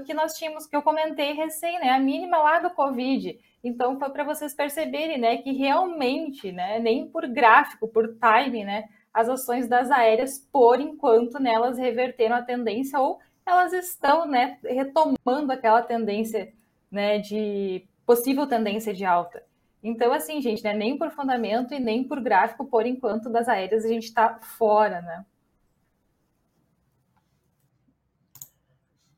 que 0.06 0.14
nós 0.14 0.38
tínhamos, 0.38 0.66
que 0.66 0.76
eu 0.76 0.82
comentei 0.82 1.34
recém, 1.34 1.80
né, 1.80 1.90
a 1.90 2.00
mínima 2.00 2.38
lá 2.38 2.60
do 2.60 2.70
Covid. 2.70 3.40
Então 3.64 3.98
foi 4.00 4.10
para 4.10 4.24
vocês 4.24 4.54
perceberem, 4.54 5.18
né, 5.18 5.38
que 5.38 5.52
realmente, 5.52 6.52
né, 6.52 6.80
nem 6.80 7.08
por 7.08 7.28
gráfico, 7.28 7.88
por 7.88 8.16
timing, 8.16 8.66
né, 8.66 8.90
as 9.14 9.30
ações 9.30 9.68
das 9.68 9.92
aéreas, 9.92 10.40
por 10.52 10.80
enquanto, 10.80 11.40
né, 11.40 11.54
reverteram 11.78 12.36
a 12.36 12.42
tendência 12.42 13.00
ou 13.00 13.20
elas 13.46 13.74
estão 13.74 14.26
né, 14.26 14.58
retomando 14.64 15.52
aquela 15.52 15.82
tendência 15.82 16.52
né, 16.92 17.20
de 17.20 17.86
possível 18.06 18.48
tendência 18.48 18.94
de 18.94 19.06
alta. 19.06 19.44
Então, 19.84 20.14
assim, 20.14 20.42
gente, 20.42 20.64
né, 20.64 20.74
nem 20.74 20.98
por 20.98 21.10
fundamento 21.12 21.74
e 21.74 21.80
nem 21.80 22.04
por 22.04 22.22
gráfico, 22.22 22.66
por 22.66 22.86
enquanto, 22.86 23.30
das 23.30 23.48
aéreas 23.48 23.84
a 23.84 23.88
gente 23.88 24.04
está 24.06 24.40
fora, 24.40 25.02
né? 25.02 25.26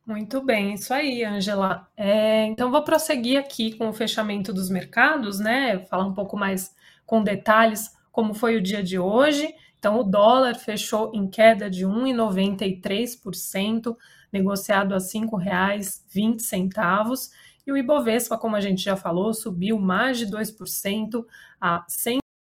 Muito 0.06 0.44
bem, 0.44 0.74
isso 0.74 0.94
aí, 0.94 1.24
Angela. 1.24 1.88
É, 1.96 2.44
então, 2.46 2.70
vou 2.70 2.84
prosseguir 2.84 3.40
aqui 3.40 3.74
com 3.78 3.88
o 3.88 3.94
fechamento 3.94 4.52
dos 4.52 4.70
mercados, 4.70 5.40
né? 5.40 5.80
Falar 5.86 6.06
um 6.06 6.14
pouco 6.14 6.36
mais 6.36 6.76
com 7.06 7.24
detalhes 7.24 7.90
como 8.12 8.34
foi 8.34 8.58
o 8.58 8.62
dia 8.62 8.84
de 8.84 9.00
hoje. 9.00 9.56
Então, 9.80 9.98
o 10.00 10.04
dólar 10.04 10.56
fechou 10.56 11.10
em 11.14 11.30
queda 11.30 11.70
de 11.70 11.86
1,93%, 11.86 13.96
negociado 14.32 14.94
a 14.94 14.98
R$ 14.98 15.04
5,20. 15.04 17.30
E 17.66 17.72
o 17.72 17.78
Ibovespa, 17.78 18.38
como 18.38 18.58
a 18.58 18.62
gente 18.62 18.84
já 18.84 18.98
falou, 18.98 19.34
subiu 19.34 19.80
mais 19.80 20.18
de 20.18 20.26
2% 20.28 21.26
a 21.62 21.86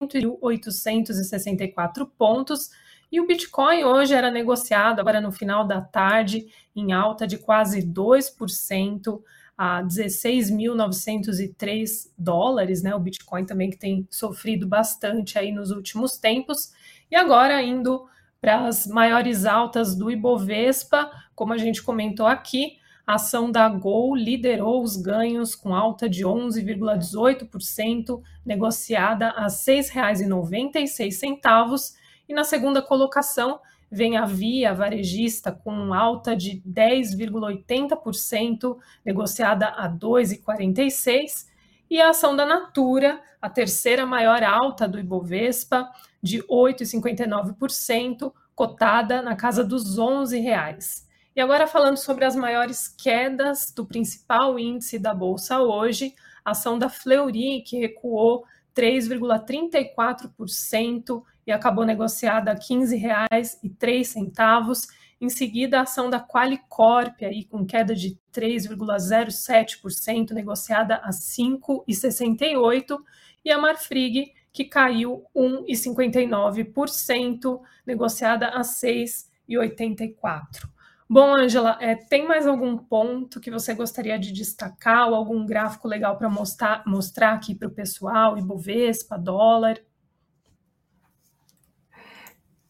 100.864 0.03 2.09
pontos. 2.17 2.71
E 3.11 3.21
o 3.21 3.27
Bitcoin 3.27 3.85
hoje 3.85 4.15
era 4.15 4.31
negociado, 4.31 5.01
agora 5.01 5.21
no 5.21 5.33
final 5.33 5.67
da 5.67 5.81
tarde, 5.81 6.47
em 6.75 6.93
alta 6.93 7.27
de 7.27 7.39
quase 7.39 7.83
2%, 7.83 9.21
a 9.63 9.83
16.903 9.83 12.11
dólares, 12.17 12.83
né? 12.83 12.95
O 12.95 13.01
Bitcoin 13.01 13.45
também 13.45 13.69
que 13.69 13.77
tem 13.77 14.09
sofrido 14.11 14.67
bastante 14.67 15.39
aí 15.39 15.53
nos 15.53 15.71
últimos 15.71 16.17
tempos. 16.17 16.73
E 17.11 17.17
agora 17.17 17.63
indo 17.63 18.07
para 18.41 18.67
as 18.67 18.87
maiores 18.87 19.45
altas 19.45 19.95
do 19.95 20.11
Ibovespa, 20.11 21.11
como 21.35 21.53
a 21.53 21.59
gente 21.59 21.83
comentou 21.83 22.27
aqui, 22.27 22.79
a 23.07 23.17
ação 23.17 23.53
da 23.53 23.69
Gol 23.69 24.15
liderou 24.15 24.83
os 24.83 24.97
ganhos 24.97 25.55
com 25.55 25.75
alta 25.75 26.09
de 26.09 26.25
11,18%, 26.25 28.23
negociada 28.47 29.29
a 29.31 29.43
R$ 29.43 29.49
6,96. 29.49 31.93
E 32.31 32.33
na 32.33 32.45
segunda 32.45 32.81
colocação 32.81 33.61
vem 33.91 34.17
a 34.17 34.25
Via 34.25 34.73
Varejista 34.73 35.51
com 35.51 35.93
alta 35.93 36.37
de 36.37 36.63
10,80%, 36.65 38.79
negociada 39.05 39.67
a 39.67 39.89
R$ 39.89 39.99
2,46. 39.99 41.49
E 41.91 42.01
a 42.01 42.11
ação 42.11 42.37
da 42.37 42.47
Natura, 42.47 43.21
a 43.43 43.51
terceira 43.51 44.07
maior 44.07 44.45
alta 44.45 44.87
do 44.87 45.01
Ibovespa, 45.01 45.91
de 46.23 46.41
8,59%, 46.45 48.33
cotada 48.55 49.21
na 49.23 49.35
casa 49.35 49.65
dos 49.65 49.99
R$ 49.99 50.05
11,00. 50.05 51.03
E 51.35 51.41
agora 51.41 51.67
falando 51.67 51.97
sobre 51.97 52.25
as 52.25 52.37
maiores 52.37 52.87
quedas 52.87 53.73
do 53.75 53.85
principal 53.85 54.57
índice 54.57 55.01
da 55.01 55.13
bolsa 55.13 55.59
hoje, 55.59 56.15
a 56.45 56.53
ação 56.53 56.79
da 56.79 56.89
Fleury, 56.89 57.63
que 57.63 57.81
recuou 57.81 58.45
3,34% 58.81 61.23
e 61.47 61.53
acabou 61.53 61.85
negociada 61.85 62.53
a 62.53 62.55
R$ 62.55 62.61
15,03. 62.61 64.89
Em 65.21 65.29
seguida, 65.29 65.79
a 65.79 65.83
ação 65.83 66.09
da 66.09 66.19
Qualicorp, 66.19 67.23
aí, 67.23 67.45
com 67.45 67.67
queda 67.67 67.95
de 67.95 68.19
3,07%, 68.33 70.31
negociada 70.31 70.95
a 70.97 71.09
R$ 71.09 71.13
5,68%, 71.13 72.99
e 73.45 73.51
a 73.51 73.59
Marfrig, 73.59 74.33
que 74.51 74.65
caiu 74.65 75.27
1,59%, 75.37 77.61
negociada 77.87 78.49
a 78.49 78.59
R$ 78.59 78.65
6,84%. 78.65 80.71
Bom, 81.13 81.35
Angela, 81.35 81.77
é, 81.81 81.97
tem 81.97 82.25
mais 82.25 82.47
algum 82.47 82.79
ponto 82.79 83.41
que 83.41 83.51
você 83.51 83.75
gostaria 83.75 84.17
de 84.17 84.31
destacar 84.31 85.09
ou 85.09 85.17
algum 85.17 85.45
gráfico 85.45 85.89
legal 85.89 86.17
para 86.17 86.29
mostrar, 86.29 86.85
mostrar 86.87 87.33
aqui 87.33 87.53
para 87.53 87.67
o 87.67 87.73
pessoal, 87.73 88.39
Ibovespa, 88.39 89.19
dólar? 89.19 89.81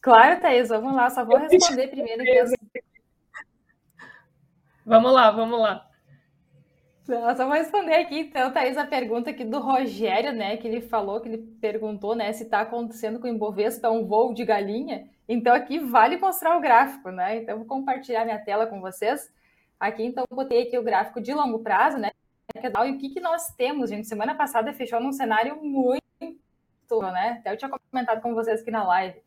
Claro, 0.00 0.40
Thaís, 0.40 0.70
vamos 0.70 0.94
lá, 0.94 1.10
só 1.10 1.22
vou 1.22 1.36
responder 1.36 1.88
primeiro. 1.88 2.24
Que 2.24 2.80
Vamos 4.86 5.12
lá, 5.12 5.30
vamos 5.30 5.60
lá. 5.60 5.86
Não, 7.06 7.36
só 7.36 7.44
vou 7.44 7.52
responder 7.52 7.96
aqui, 7.96 8.20
então, 8.20 8.50
Thaís, 8.50 8.78
a 8.78 8.86
pergunta 8.86 9.28
aqui 9.28 9.44
do 9.44 9.60
Rogério, 9.60 10.32
né, 10.32 10.56
que 10.56 10.66
ele 10.66 10.80
falou, 10.80 11.20
que 11.20 11.28
ele 11.28 11.38
perguntou, 11.60 12.14
né, 12.14 12.32
se 12.32 12.44
está 12.44 12.62
acontecendo 12.62 13.20
com 13.20 13.26
o 13.26 13.34
Ibovespa 13.34 13.90
um 13.90 14.06
voo 14.06 14.32
de 14.32 14.46
galinha. 14.46 15.10
Então, 15.32 15.54
aqui 15.54 15.78
vale 15.78 16.16
mostrar 16.16 16.56
o 16.56 16.60
gráfico, 16.60 17.10
né? 17.10 17.36
Então, 17.36 17.58
vou 17.58 17.66
compartilhar 17.66 18.24
minha 18.24 18.38
tela 18.38 18.66
com 18.66 18.80
vocês. 18.80 19.32
Aqui, 19.78 20.02
então, 20.04 20.24
botei 20.30 20.62
aqui 20.62 20.76
o 20.76 20.82
gráfico 20.82 21.20
de 21.20 21.32
longo 21.32 21.60
prazo, 21.60 21.98
né? 21.98 22.10
E 22.54 22.90
o 22.90 22.98
que, 22.98 23.10
que 23.10 23.20
nós 23.20 23.54
temos, 23.54 23.90
gente? 23.90 24.08
Semana 24.08 24.34
passada 24.34 24.72
fechou 24.72 25.00
num 25.00 25.12
cenário 25.12 25.56
muito, 25.62 26.02
né? 27.12 27.38
Até 27.38 27.52
eu 27.52 27.56
tinha 27.56 27.70
comentado 27.70 28.20
com 28.20 28.34
vocês 28.34 28.60
aqui 28.60 28.72
na 28.72 28.82
live 28.82 29.20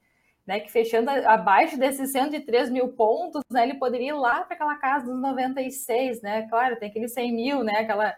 né, 0.45 0.60
que 0.60 0.72
fechando 0.72 1.10
abaixo 1.10 1.77
desses 1.77 2.12
103 2.12 2.69
mil 2.69 2.89
pontos, 2.89 3.41
né, 3.50 3.63
ele 3.63 3.75
poderia 3.75 4.10
ir 4.10 4.13
lá 4.13 4.41
para 4.41 4.55
aquela 4.55 4.75
casa 4.75 5.05
dos 5.05 5.22
96, 5.22 6.22
né? 6.22 6.48
Claro, 6.50 6.77
tem 6.77 6.89
aqueles 6.89 7.13
100 7.13 7.31
mil, 7.33 7.63
né? 7.63 7.79
Aquela, 7.79 8.13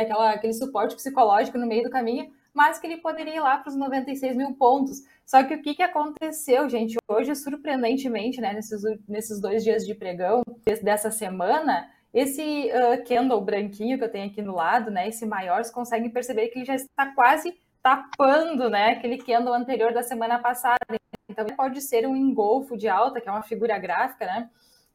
aquela, 0.00 0.30
aquele 0.30 0.54
suporte 0.54 0.94
psicológico 0.94 1.58
no 1.58 1.66
meio 1.66 1.84
do 1.84 1.90
caminho, 1.90 2.32
mas 2.52 2.78
que 2.78 2.86
ele 2.86 2.96
poderia 2.96 3.36
ir 3.36 3.40
lá 3.40 3.58
para 3.58 3.68
os 3.68 3.76
96 3.76 4.36
mil 4.36 4.54
pontos. 4.54 5.02
Só 5.30 5.44
que 5.44 5.54
o 5.54 5.62
que, 5.62 5.76
que 5.76 5.82
aconteceu, 5.84 6.68
gente? 6.68 6.96
Hoje, 7.06 7.36
surpreendentemente, 7.36 8.40
né, 8.40 8.52
nesses, 8.52 8.82
nesses 9.06 9.40
dois 9.40 9.62
dias 9.62 9.86
de 9.86 9.94
pregão 9.94 10.42
dessa 10.82 11.08
semana, 11.08 11.88
esse 12.12 12.42
uh, 12.42 13.04
candle 13.06 13.40
branquinho 13.40 13.96
que 13.96 14.02
eu 14.02 14.10
tenho 14.10 14.28
aqui 14.28 14.42
no 14.42 14.56
lado, 14.56 14.90
né, 14.90 15.06
esse 15.06 15.24
maior, 15.24 15.62
vocês 15.62 15.72
conseguem 15.72 16.10
perceber 16.10 16.48
que 16.48 16.58
ele 16.58 16.64
já 16.64 16.74
está 16.74 17.14
quase 17.14 17.56
tapando, 17.80 18.68
né, 18.68 18.88
aquele 18.88 19.18
candle 19.18 19.54
anterior 19.54 19.94
da 19.94 20.02
semana 20.02 20.36
passada. 20.40 20.80
Então, 21.28 21.46
pode 21.56 21.80
ser 21.80 22.08
um 22.08 22.16
engolfo 22.16 22.76
de 22.76 22.88
alta, 22.88 23.20
que 23.20 23.28
é 23.28 23.32
uma 23.32 23.44
figura 23.44 23.78
gráfica, 23.78 24.26
né? 24.26 24.50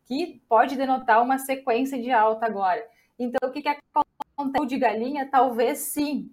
Que 0.05 0.41
pode 0.49 0.75
denotar 0.75 1.23
uma 1.23 1.37
sequência 1.37 1.97
de 1.97 2.11
alta 2.11 2.45
agora. 2.45 2.85
Então, 3.17 3.49
o 3.49 3.53
que, 3.53 3.61
que 3.61 3.69
acontece 3.69 4.65
de 4.67 4.77
galinha? 4.77 5.29
Talvez 5.31 5.77
sim, 5.77 6.29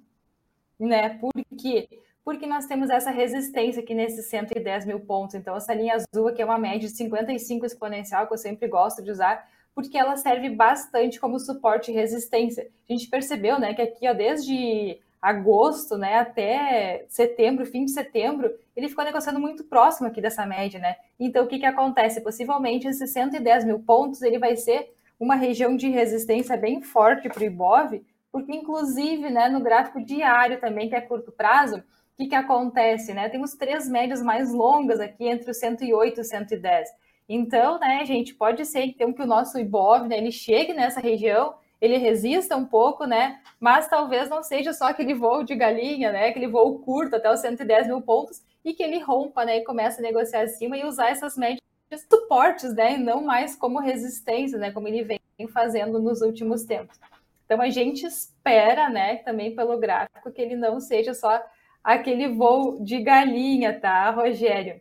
né? 0.76 1.10
Por 1.20 1.30
quê? 1.56 1.88
Porque 2.24 2.46
nós 2.46 2.66
temos 2.66 2.88
essa 2.88 3.10
resistência 3.10 3.82
aqui 3.82 3.94
nesses 3.94 4.26
110 4.26 4.86
mil 4.86 5.00
pontos. 5.00 5.34
Então, 5.34 5.56
essa 5.56 5.74
linha 5.74 5.94
azul 5.94 6.28
aqui 6.28 6.40
é 6.40 6.44
uma 6.44 6.58
média 6.58 6.88
de 6.88 6.96
55 6.96 7.66
exponencial, 7.66 8.26
que 8.26 8.32
eu 8.32 8.38
sempre 8.38 8.68
gosto 8.68 9.02
de 9.02 9.10
usar, 9.10 9.48
porque 9.74 9.98
ela 9.98 10.16
serve 10.16 10.48
bastante 10.50 11.18
como 11.18 11.40
suporte 11.40 11.90
e 11.90 11.94
resistência. 11.94 12.68
A 12.88 12.92
gente 12.92 13.08
percebeu, 13.08 13.58
né, 13.58 13.74
que 13.74 13.82
aqui, 13.82 14.08
ó, 14.08 14.12
desde 14.12 15.00
agosto, 15.20 15.96
né, 15.96 16.18
até 16.18 17.06
setembro, 17.08 17.64
fim 17.64 17.84
de 17.84 17.92
setembro, 17.92 18.52
ele 18.76 18.88
ficou 18.88 19.04
negociando 19.04 19.38
muito 19.38 19.64
próximo 19.64 20.08
aqui 20.08 20.20
dessa 20.20 20.44
média, 20.44 20.80
né? 20.80 20.96
Então, 21.18 21.44
o 21.44 21.48
que, 21.48 21.60
que 21.60 21.66
acontece? 21.66 22.20
Possivelmente, 22.20 22.88
esses 22.88 23.10
110 23.10 23.64
mil 23.64 23.78
pontos, 23.78 24.20
ele 24.22 24.38
vai 24.38 24.56
ser 24.56 24.92
uma 25.18 25.36
região 25.36 25.76
de 25.76 25.88
resistência 25.88 26.56
bem 26.56 26.82
forte 26.82 27.28
para 27.28 27.40
o 27.40 27.44
Ibov, 27.44 28.02
porque, 28.32 28.52
inclusive, 28.52 29.30
né, 29.30 29.48
no 29.48 29.60
gráfico 29.60 30.04
diário 30.04 30.60
também, 30.60 30.88
que 30.88 30.96
é 30.96 31.00
curto 31.00 31.30
prazo, 31.30 31.82
o 32.14 32.22
que, 32.22 32.28
que 32.28 32.34
acontece, 32.34 33.14
né? 33.14 33.28
Temos 33.28 33.54
três 33.54 33.88
médias 33.88 34.22
mais 34.22 34.52
longas 34.52 35.00
aqui, 35.00 35.26
entre 35.26 35.50
o 35.50 35.54
108 35.54 36.18
e 36.18 36.20
o 36.20 36.24
110. 36.24 36.88
Então, 37.28 37.78
né, 37.78 38.04
gente, 38.04 38.34
pode 38.34 38.64
ser 38.66 38.84
então, 38.84 39.12
que 39.12 39.22
o 39.22 39.26
nosso 39.26 39.58
Ibov, 39.58 40.06
né, 40.06 40.18
ele 40.18 40.32
chegue 40.32 40.74
nessa 40.74 41.00
região 41.00 41.54
ele 41.82 41.96
resista 41.96 42.56
um 42.56 42.64
pouco, 42.64 43.04
né? 43.06 43.40
Mas 43.58 43.88
talvez 43.88 44.28
não 44.30 44.40
seja 44.40 44.72
só 44.72 44.84
aquele 44.84 45.14
voo 45.14 45.42
de 45.42 45.56
galinha, 45.56 46.12
né? 46.12 46.28
Aquele 46.28 46.46
voo 46.46 46.78
curto 46.78 47.16
até 47.16 47.28
os 47.28 47.40
110 47.40 47.88
mil 47.88 48.00
pontos 48.00 48.40
e 48.64 48.72
que 48.72 48.84
ele 48.84 49.00
rompa, 49.00 49.44
né? 49.44 49.58
E 49.58 49.64
comece 49.64 49.98
a 49.98 50.02
negociar 50.02 50.42
acima 50.42 50.76
e 50.76 50.84
usar 50.84 51.10
essas 51.10 51.36
médias 51.36 51.60
suportes, 52.08 52.72
né? 52.72 52.92
E 52.94 52.98
não 52.98 53.24
mais 53.24 53.56
como 53.56 53.80
resistência, 53.80 54.56
né? 54.58 54.70
Como 54.70 54.86
ele 54.86 55.02
vem 55.02 55.20
fazendo 55.52 56.00
nos 56.00 56.22
últimos 56.22 56.62
tempos. 56.62 57.00
Então 57.44 57.60
a 57.60 57.68
gente 57.68 58.06
espera, 58.06 58.88
né? 58.88 59.16
Também 59.16 59.56
pelo 59.56 59.76
gráfico 59.76 60.30
que 60.30 60.40
ele 60.40 60.54
não 60.54 60.78
seja 60.78 61.12
só 61.12 61.42
aquele 61.82 62.28
voo 62.28 62.82
de 62.82 63.00
galinha, 63.00 63.78
tá, 63.78 64.10
Rogério? 64.10 64.80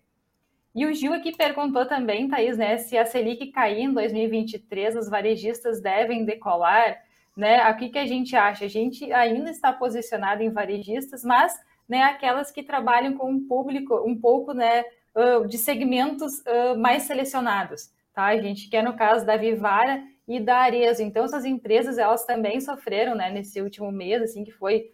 E 0.73 0.85
o 0.85 0.93
Gil 0.93 1.13
aqui 1.13 1.35
perguntou 1.35 1.85
também, 1.85 2.29
Thaís, 2.29 2.57
né, 2.57 2.77
se 2.77 2.97
a 2.97 3.05
Selic 3.05 3.47
cair 3.47 3.81
em 3.81 3.93
2023, 3.93 4.95
os 4.95 5.09
varejistas 5.09 5.81
devem 5.81 6.23
decolar, 6.23 6.97
né? 7.35 7.69
O 7.69 7.75
que, 7.75 7.97
a 7.97 8.05
gente 8.05 8.35
acha? 8.35 8.65
A 8.65 8.69
gente 8.69 9.11
ainda 9.11 9.49
está 9.49 9.73
posicionado 9.73 10.41
em 10.43 10.49
varejistas, 10.49 11.23
mas 11.23 11.53
né, 11.89 12.03
aquelas 12.03 12.51
que 12.51 12.63
trabalham 12.63 13.17
com 13.17 13.31
um 13.31 13.47
público 13.47 13.95
um 14.07 14.17
pouco 14.17 14.53
né, 14.53 14.85
de 15.47 15.57
segmentos 15.57 16.41
mais 16.77 17.03
selecionados, 17.03 17.91
tá? 18.13 18.25
A 18.27 18.37
gente 18.37 18.69
quer 18.69 18.83
no 18.83 18.95
caso 18.95 19.25
da 19.25 19.35
Vivara 19.35 20.01
e 20.25 20.39
da 20.39 20.59
Arezo. 20.59 21.03
Então, 21.03 21.25
essas 21.25 21.43
empresas, 21.43 21.97
elas 21.97 22.25
também 22.25 22.61
sofreram, 22.61 23.13
né, 23.13 23.29
nesse 23.29 23.61
último 23.61 23.91
mês, 23.91 24.21
assim, 24.21 24.45
que 24.45 24.51
foi... 24.51 24.89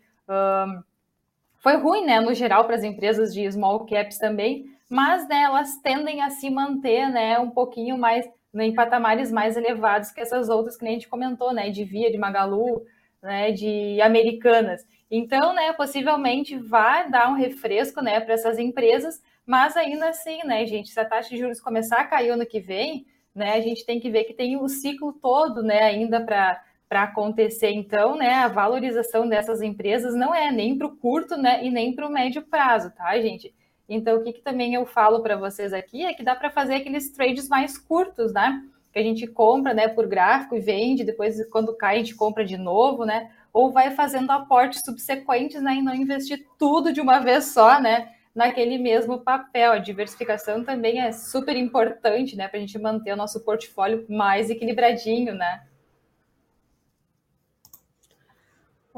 foi 1.60 1.76
ruim, 1.78 2.06
né, 2.06 2.20
no 2.20 2.34
geral, 2.34 2.66
para 2.66 2.76
as 2.76 2.84
empresas 2.84 3.34
de 3.34 3.52
small 3.52 3.86
caps 3.86 4.18
também, 4.18 4.66
mas 4.90 5.28
né, 5.28 5.42
elas 5.42 5.78
tendem 5.82 6.22
a 6.22 6.30
se 6.30 6.50
manter 6.50 7.10
né, 7.10 7.40
um 7.40 7.50
pouquinho 7.50 7.98
mais 7.98 8.26
né, 8.54 8.66
em 8.66 8.74
patamares 8.74 9.32
mais 9.32 9.58
elevados 9.58 10.12
que 10.12 10.22
essas 10.22 10.50
outras 10.50 10.78
que 10.78 10.86
a 10.86 10.90
gente 10.90 11.08
comentou, 11.08 11.54
né, 11.54 11.70
de 11.70 11.84
Via, 11.84 12.12
de 12.12 12.18
Magalu, 12.18 12.86
né, 13.22 13.52
de 13.52 14.00
Americanas. 14.02 14.86
Então, 15.10 15.54
né, 15.54 15.74
possivelmente 15.74 16.58
vai 16.58 17.10
dar 17.10 17.30
um 17.30 17.36
refresco 17.36 18.02
né, 18.02 18.20
para 18.20 18.34
essas 18.34 18.58
empresas, 18.58 19.22
mas 19.46 19.78
ainda 19.78 20.10
assim, 20.10 20.40
né, 20.44 20.66
gente, 20.66 20.90
se 20.90 21.00
a 21.00 21.06
taxa 21.06 21.30
de 21.30 21.38
juros 21.38 21.62
começar 21.62 21.98
a 21.98 22.06
cair 22.06 22.30
ano 22.30 22.46
que 22.46 22.60
vem, 22.60 23.06
né, 23.34 23.54
a 23.54 23.62
gente 23.62 23.86
tem 23.86 24.00
que 24.00 24.10
ver 24.10 24.26
que 24.26 24.34
tem 24.34 24.58
o 24.58 24.68
ciclo 24.68 25.14
todo 25.14 25.62
né, 25.62 25.84
ainda 25.84 26.20
para 26.22 26.62
para 26.88 27.04
acontecer. 27.04 27.72
Então, 27.72 28.16
né, 28.16 28.36
a 28.36 28.48
valorização 28.48 29.28
dessas 29.28 29.62
empresas 29.62 30.16
não 30.16 30.34
é 30.34 30.52
nem 30.52 30.78
para 30.78 30.88
o 30.88 30.96
curto 30.96 31.36
né, 31.36 31.64
e 31.66 31.70
nem 31.70 31.94
para 31.94 32.08
o 32.08 32.12
médio 32.12 32.42
prazo, 32.42 32.92
tá, 32.92 33.20
gente? 33.20 33.54
Então, 33.90 34.18
o 34.18 34.24
que, 34.24 34.34
que 34.34 34.42
também 34.42 34.74
eu 34.74 34.86
falo 34.86 35.22
para 35.22 35.38
vocês 35.38 35.74
aqui 35.74 36.06
é 36.06 36.14
que 36.14 36.24
dá 36.24 36.36
para 36.36 36.50
fazer 36.50 36.76
aqueles 36.76 37.12
trades 37.12 37.48
mais 37.48 37.78
curtos, 37.78 38.34
né? 38.34 38.62
Que 38.92 39.00
a 39.00 39.04
gente 39.04 39.26
compra, 39.28 39.74
né, 39.74 39.88
por 39.88 40.08
gráfico 40.08 40.56
e 40.56 40.60
vende, 40.60 41.04
depois 41.04 41.46
quando 41.50 41.76
cai 41.76 41.96
a 41.96 41.98
gente 42.00 42.16
compra 42.16 42.44
de 42.44 42.58
novo, 42.58 43.06
né? 43.06 43.32
Ou 43.54 43.72
vai 43.72 43.92
fazendo 43.92 44.30
aportes 44.32 44.82
subsequentes, 44.84 45.62
né, 45.62 45.76
e 45.76 45.82
não 45.82 45.96
investir 45.96 46.46
tudo 46.60 46.92
de 46.92 47.00
uma 47.00 47.20
vez 47.24 47.46
só, 47.46 47.80
né? 47.80 48.12
Naquele 48.36 48.78
mesmo 48.78 49.20
papel. 49.20 49.72
A 49.72 49.78
diversificação 49.78 50.64
também 50.64 51.00
é 51.00 51.12
super 51.12 51.56
importante, 51.56 52.36
né, 52.36 52.48
para 52.48 52.58
a 52.58 52.62
gente 52.62 52.78
manter 52.78 53.14
o 53.14 53.18
nosso 53.18 53.40
portfólio 53.44 54.06
mais 54.10 54.50
equilibradinho, 54.50 55.34
né? 55.34 55.62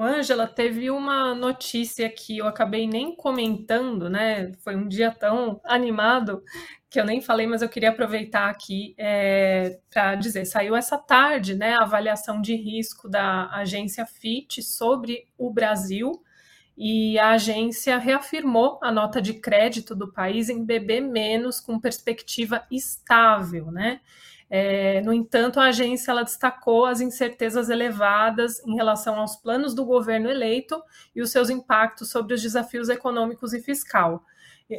Ângela, 0.02 0.48
teve 0.48 0.90
uma 0.90 1.36
notícia 1.36 2.10
que 2.10 2.38
eu 2.38 2.48
acabei 2.48 2.88
nem 2.88 3.16
comentando, 3.16 4.10
né? 4.10 4.52
Foi 4.64 4.76
um 4.76 4.88
dia 4.88 5.12
tão 5.12 5.60
animado 5.66 6.44
que 6.90 7.00
eu 7.00 7.06
nem 7.06 7.22
falei, 7.22 7.46
mas 7.46 7.62
eu 7.62 7.70
queria 7.70 7.90
aproveitar 7.90 8.50
aqui 8.50 8.96
é, 8.98 9.80
para 9.92 10.16
dizer: 10.16 10.46
saiu 10.46 10.76
essa 10.76 10.98
tarde, 10.98 11.56
né? 11.56 11.76
A 11.76 11.84
avaliação 11.84 12.42
de 12.42 12.56
risco 12.56 13.10
da 13.10 13.50
agência 13.52 14.06
FIT 14.06 14.64
sobre 14.64 15.28
o 15.38 15.52
Brasil 15.52 16.24
e 16.78 17.20
a 17.20 17.32
agência 17.32 17.98
reafirmou 17.98 18.80
a 18.82 18.90
nota 18.90 19.22
de 19.22 19.34
crédito 19.34 19.94
do 19.94 20.14
país 20.14 20.50
em 20.50 20.64
BB 20.64 21.02
menos 21.02 21.60
com 21.60 21.78
perspectiva 21.78 22.66
estável, 22.72 23.70
né? 23.70 24.00
É, 24.50 25.02
no 25.02 25.14
entanto, 25.14 25.60
a 25.60 25.66
agência 25.66 26.12
ela 26.12 26.24
destacou 26.24 26.86
as 26.86 27.02
incertezas 27.02 27.70
elevadas 27.70 28.60
em 28.66 28.76
relação 28.76 29.20
aos 29.20 29.36
planos 29.36 29.76
do 29.76 29.86
governo 29.86 30.30
eleito 30.30 30.82
e 31.16 31.22
os 31.22 31.32
seus 31.32 31.50
impactos 31.50 32.10
sobre 32.10 32.34
os 32.34 32.42
desafios 32.42 32.90
econômicos 32.90 33.54
e 33.54 33.62
fiscal, 33.62 34.24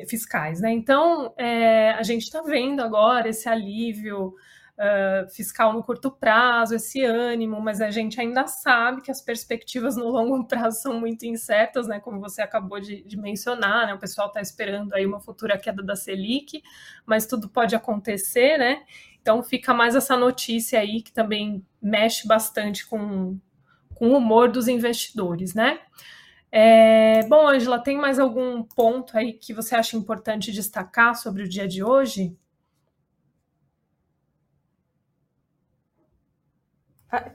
fiscais. 0.09 0.61
Né? 0.61 0.73
Então, 0.73 1.33
é, 1.37 1.93
a 1.93 2.03
gente 2.03 2.25
está 2.25 2.43
vendo 2.43 2.81
agora 2.81 3.29
esse 3.29 3.49
alívio 3.49 4.35
uh, 4.81 5.29
fiscal 5.31 5.73
no 5.73 5.83
curto 5.83 6.11
prazo, 6.11 6.75
esse 6.75 7.05
ânimo, 7.05 7.61
mas 7.61 7.81
a 7.81 7.91
gente 7.91 8.19
ainda 8.19 8.47
sabe 8.47 9.03
que 9.03 9.11
as 9.11 9.21
perspectivas 9.21 9.97
no 9.97 10.09
longo 10.09 10.43
prazo 10.49 10.81
são 10.81 10.99
muito 10.99 11.27
incertas, 11.27 11.87
né? 11.87 12.01
como 12.01 12.19
você 12.19 12.41
acabou 12.41 12.81
de, 12.81 13.03
de 13.03 13.17
mencionar, 13.17 13.87
né? 13.87 13.95
o 13.95 13.99
pessoal 13.99 14.29
está 14.29 14.41
esperando 14.41 14.95
aí 14.95 15.05
uma 15.05 15.21
futura 15.21 15.59
queda 15.59 15.83
da 15.83 15.95
Selic, 15.95 16.63
mas 17.05 17.27
tudo 17.27 17.49
pode 17.49 17.77
acontecer, 17.77 18.57
né? 18.59 18.83
Então 19.23 19.43
fica 19.43 19.75
mais 19.75 19.95
essa 19.95 20.17
notícia 20.17 20.81
aí 20.81 21.03
que 21.03 21.13
também 21.13 21.65
mexe 21.81 22.27
bastante 22.27 22.87
com, 22.87 23.39
com 23.95 24.09
o 24.09 24.17
humor 24.17 24.51
dos 24.51 24.69
investidores, 24.69 25.55
né? 25.55 25.81
É, 26.53 27.23
bom, 27.29 27.47
Angela, 27.47 27.79
tem 27.79 27.97
mais 27.97 28.19
algum 28.19 28.63
ponto 28.63 29.17
aí 29.17 29.35
que 29.35 29.55
você 29.55 29.75
acha 29.77 29.97
importante 29.97 30.51
destacar 30.53 31.15
sobre 31.15 31.45
o 31.45 31.49
dia 31.49 31.69
de 31.69 31.85
hoje? 31.85 32.37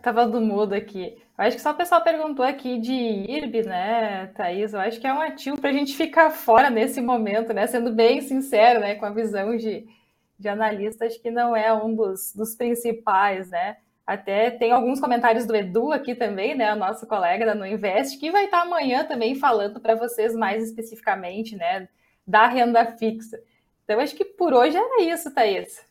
Tava 0.02 0.26
do 0.26 0.40
mudo 0.40 0.74
aqui. 0.74 1.18
Eu 1.38 1.44
acho 1.46 1.58
que 1.58 1.62
só 1.62 1.72
o 1.72 1.76
pessoal 1.76 2.02
perguntou 2.02 2.46
aqui 2.46 2.80
de 2.80 2.94
IRB, 2.94 3.64
né, 3.64 4.28
Thaís? 4.28 4.74
Eu 4.74 4.80
acho 4.80 5.00
que 5.02 5.08
é 5.08 5.14
um 5.14 5.20
ativo 5.20 5.60
para 5.60 5.70
a 5.70 5.74
gente 5.74 5.96
ficar 5.96 6.30
fora 6.32 6.70
nesse 6.70 7.02
momento, 7.02 7.54
né? 7.54 7.68
Sendo 7.68 7.92
bem 7.92 8.22
sincero, 8.22 8.80
né, 8.80 8.96
com 8.96 9.06
a 9.06 9.10
visão 9.10 9.56
de, 9.58 9.86
de 10.38 10.48
analista, 10.48 11.06
acho 11.06 11.22
que 11.22 11.32
não 11.32 11.56
é 11.56 11.74
um 11.74 11.96
dos, 11.96 12.34
dos 12.34 12.56
principais, 12.56 13.50
né? 13.50 13.78
Até 14.06 14.52
tem 14.52 14.72
alguns 14.72 15.00
comentários 15.00 15.46
do 15.46 15.56
Edu 15.56 15.92
aqui 15.92 16.14
também, 16.14 16.56
né, 16.56 16.72
o 16.74 16.76
nosso 16.76 17.08
colega 17.08 17.46
da 17.46 17.56
No 17.56 17.66
Invest, 17.66 18.20
que 18.20 18.32
vai 18.32 18.46
estar 18.46 18.62
amanhã 18.62 19.04
também 19.04 19.34
falando 19.34 19.80
para 19.80 19.96
vocês 19.96 20.36
mais 20.36 20.64
especificamente, 20.64 21.56
né, 21.56 21.90
da 22.28 22.48
renda 22.48 22.86
fixa. 22.98 23.40
Então, 23.84 24.00
acho 24.00 24.16
que 24.16 24.26
por 24.26 24.54
hoje 24.54 24.78
era 24.78 25.02
isso, 25.02 25.34
Thaís. 25.34 25.84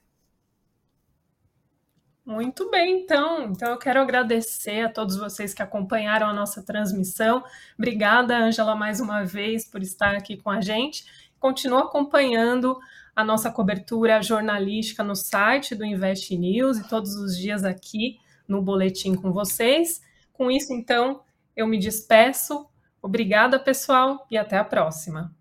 Muito 2.24 2.70
bem, 2.70 3.02
então. 3.02 3.50
Então 3.50 3.72
eu 3.72 3.78
quero 3.78 4.00
agradecer 4.00 4.80
a 4.80 4.88
todos 4.88 5.16
vocês 5.16 5.52
que 5.52 5.62
acompanharam 5.62 6.26
a 6.26 6.32
nossa 6.32 6.64
transmissão. 6.64 7.44
Obrigada, 7.76 8.38
Ângela, 8.38 8.74
mais 8.74 8.98
uma 8.98 9.24
vez 9.24 9.68
por 9.68 9.82
estar 9.82 10.14
aqui 10.14 10.36
com 10.38 10.48
a 10.50 10.60
gente. 10.60 11.04
Continua 11.38 11.82
acompanhando 11.82 12.78
a 13.14 13.24
nossa 13.24 13.50
cobertura 13.50 14.20
jornalística 14.22 15.02
no 15.02 15.14
site 15.14 15.74
do 15.74 15.84
Invest 15.84 16.36
News 16.36 16.78
e 16.78 16.88
todos 16.88 17.14
os 17.14 17.36
dias 17.36 17.64
aqui 17.64 18.18
no 18.46 18.60
boletim 18.60 19.14
com 19.14 19.32
vocês. 19.32 20.02
Com 20.32 20.50
isso, 20.50 20.72
então, 20.72 21.22
eu 21.56 21.66
me 21.66 21.78
despeço. 21.78 22.66
Obrigada, 23.00 23.58
pessoal, 23.58 24.26
e 24.30 24.36
até 24.36 24.56
a 24.56 24.64
próxima. 24.64 25.34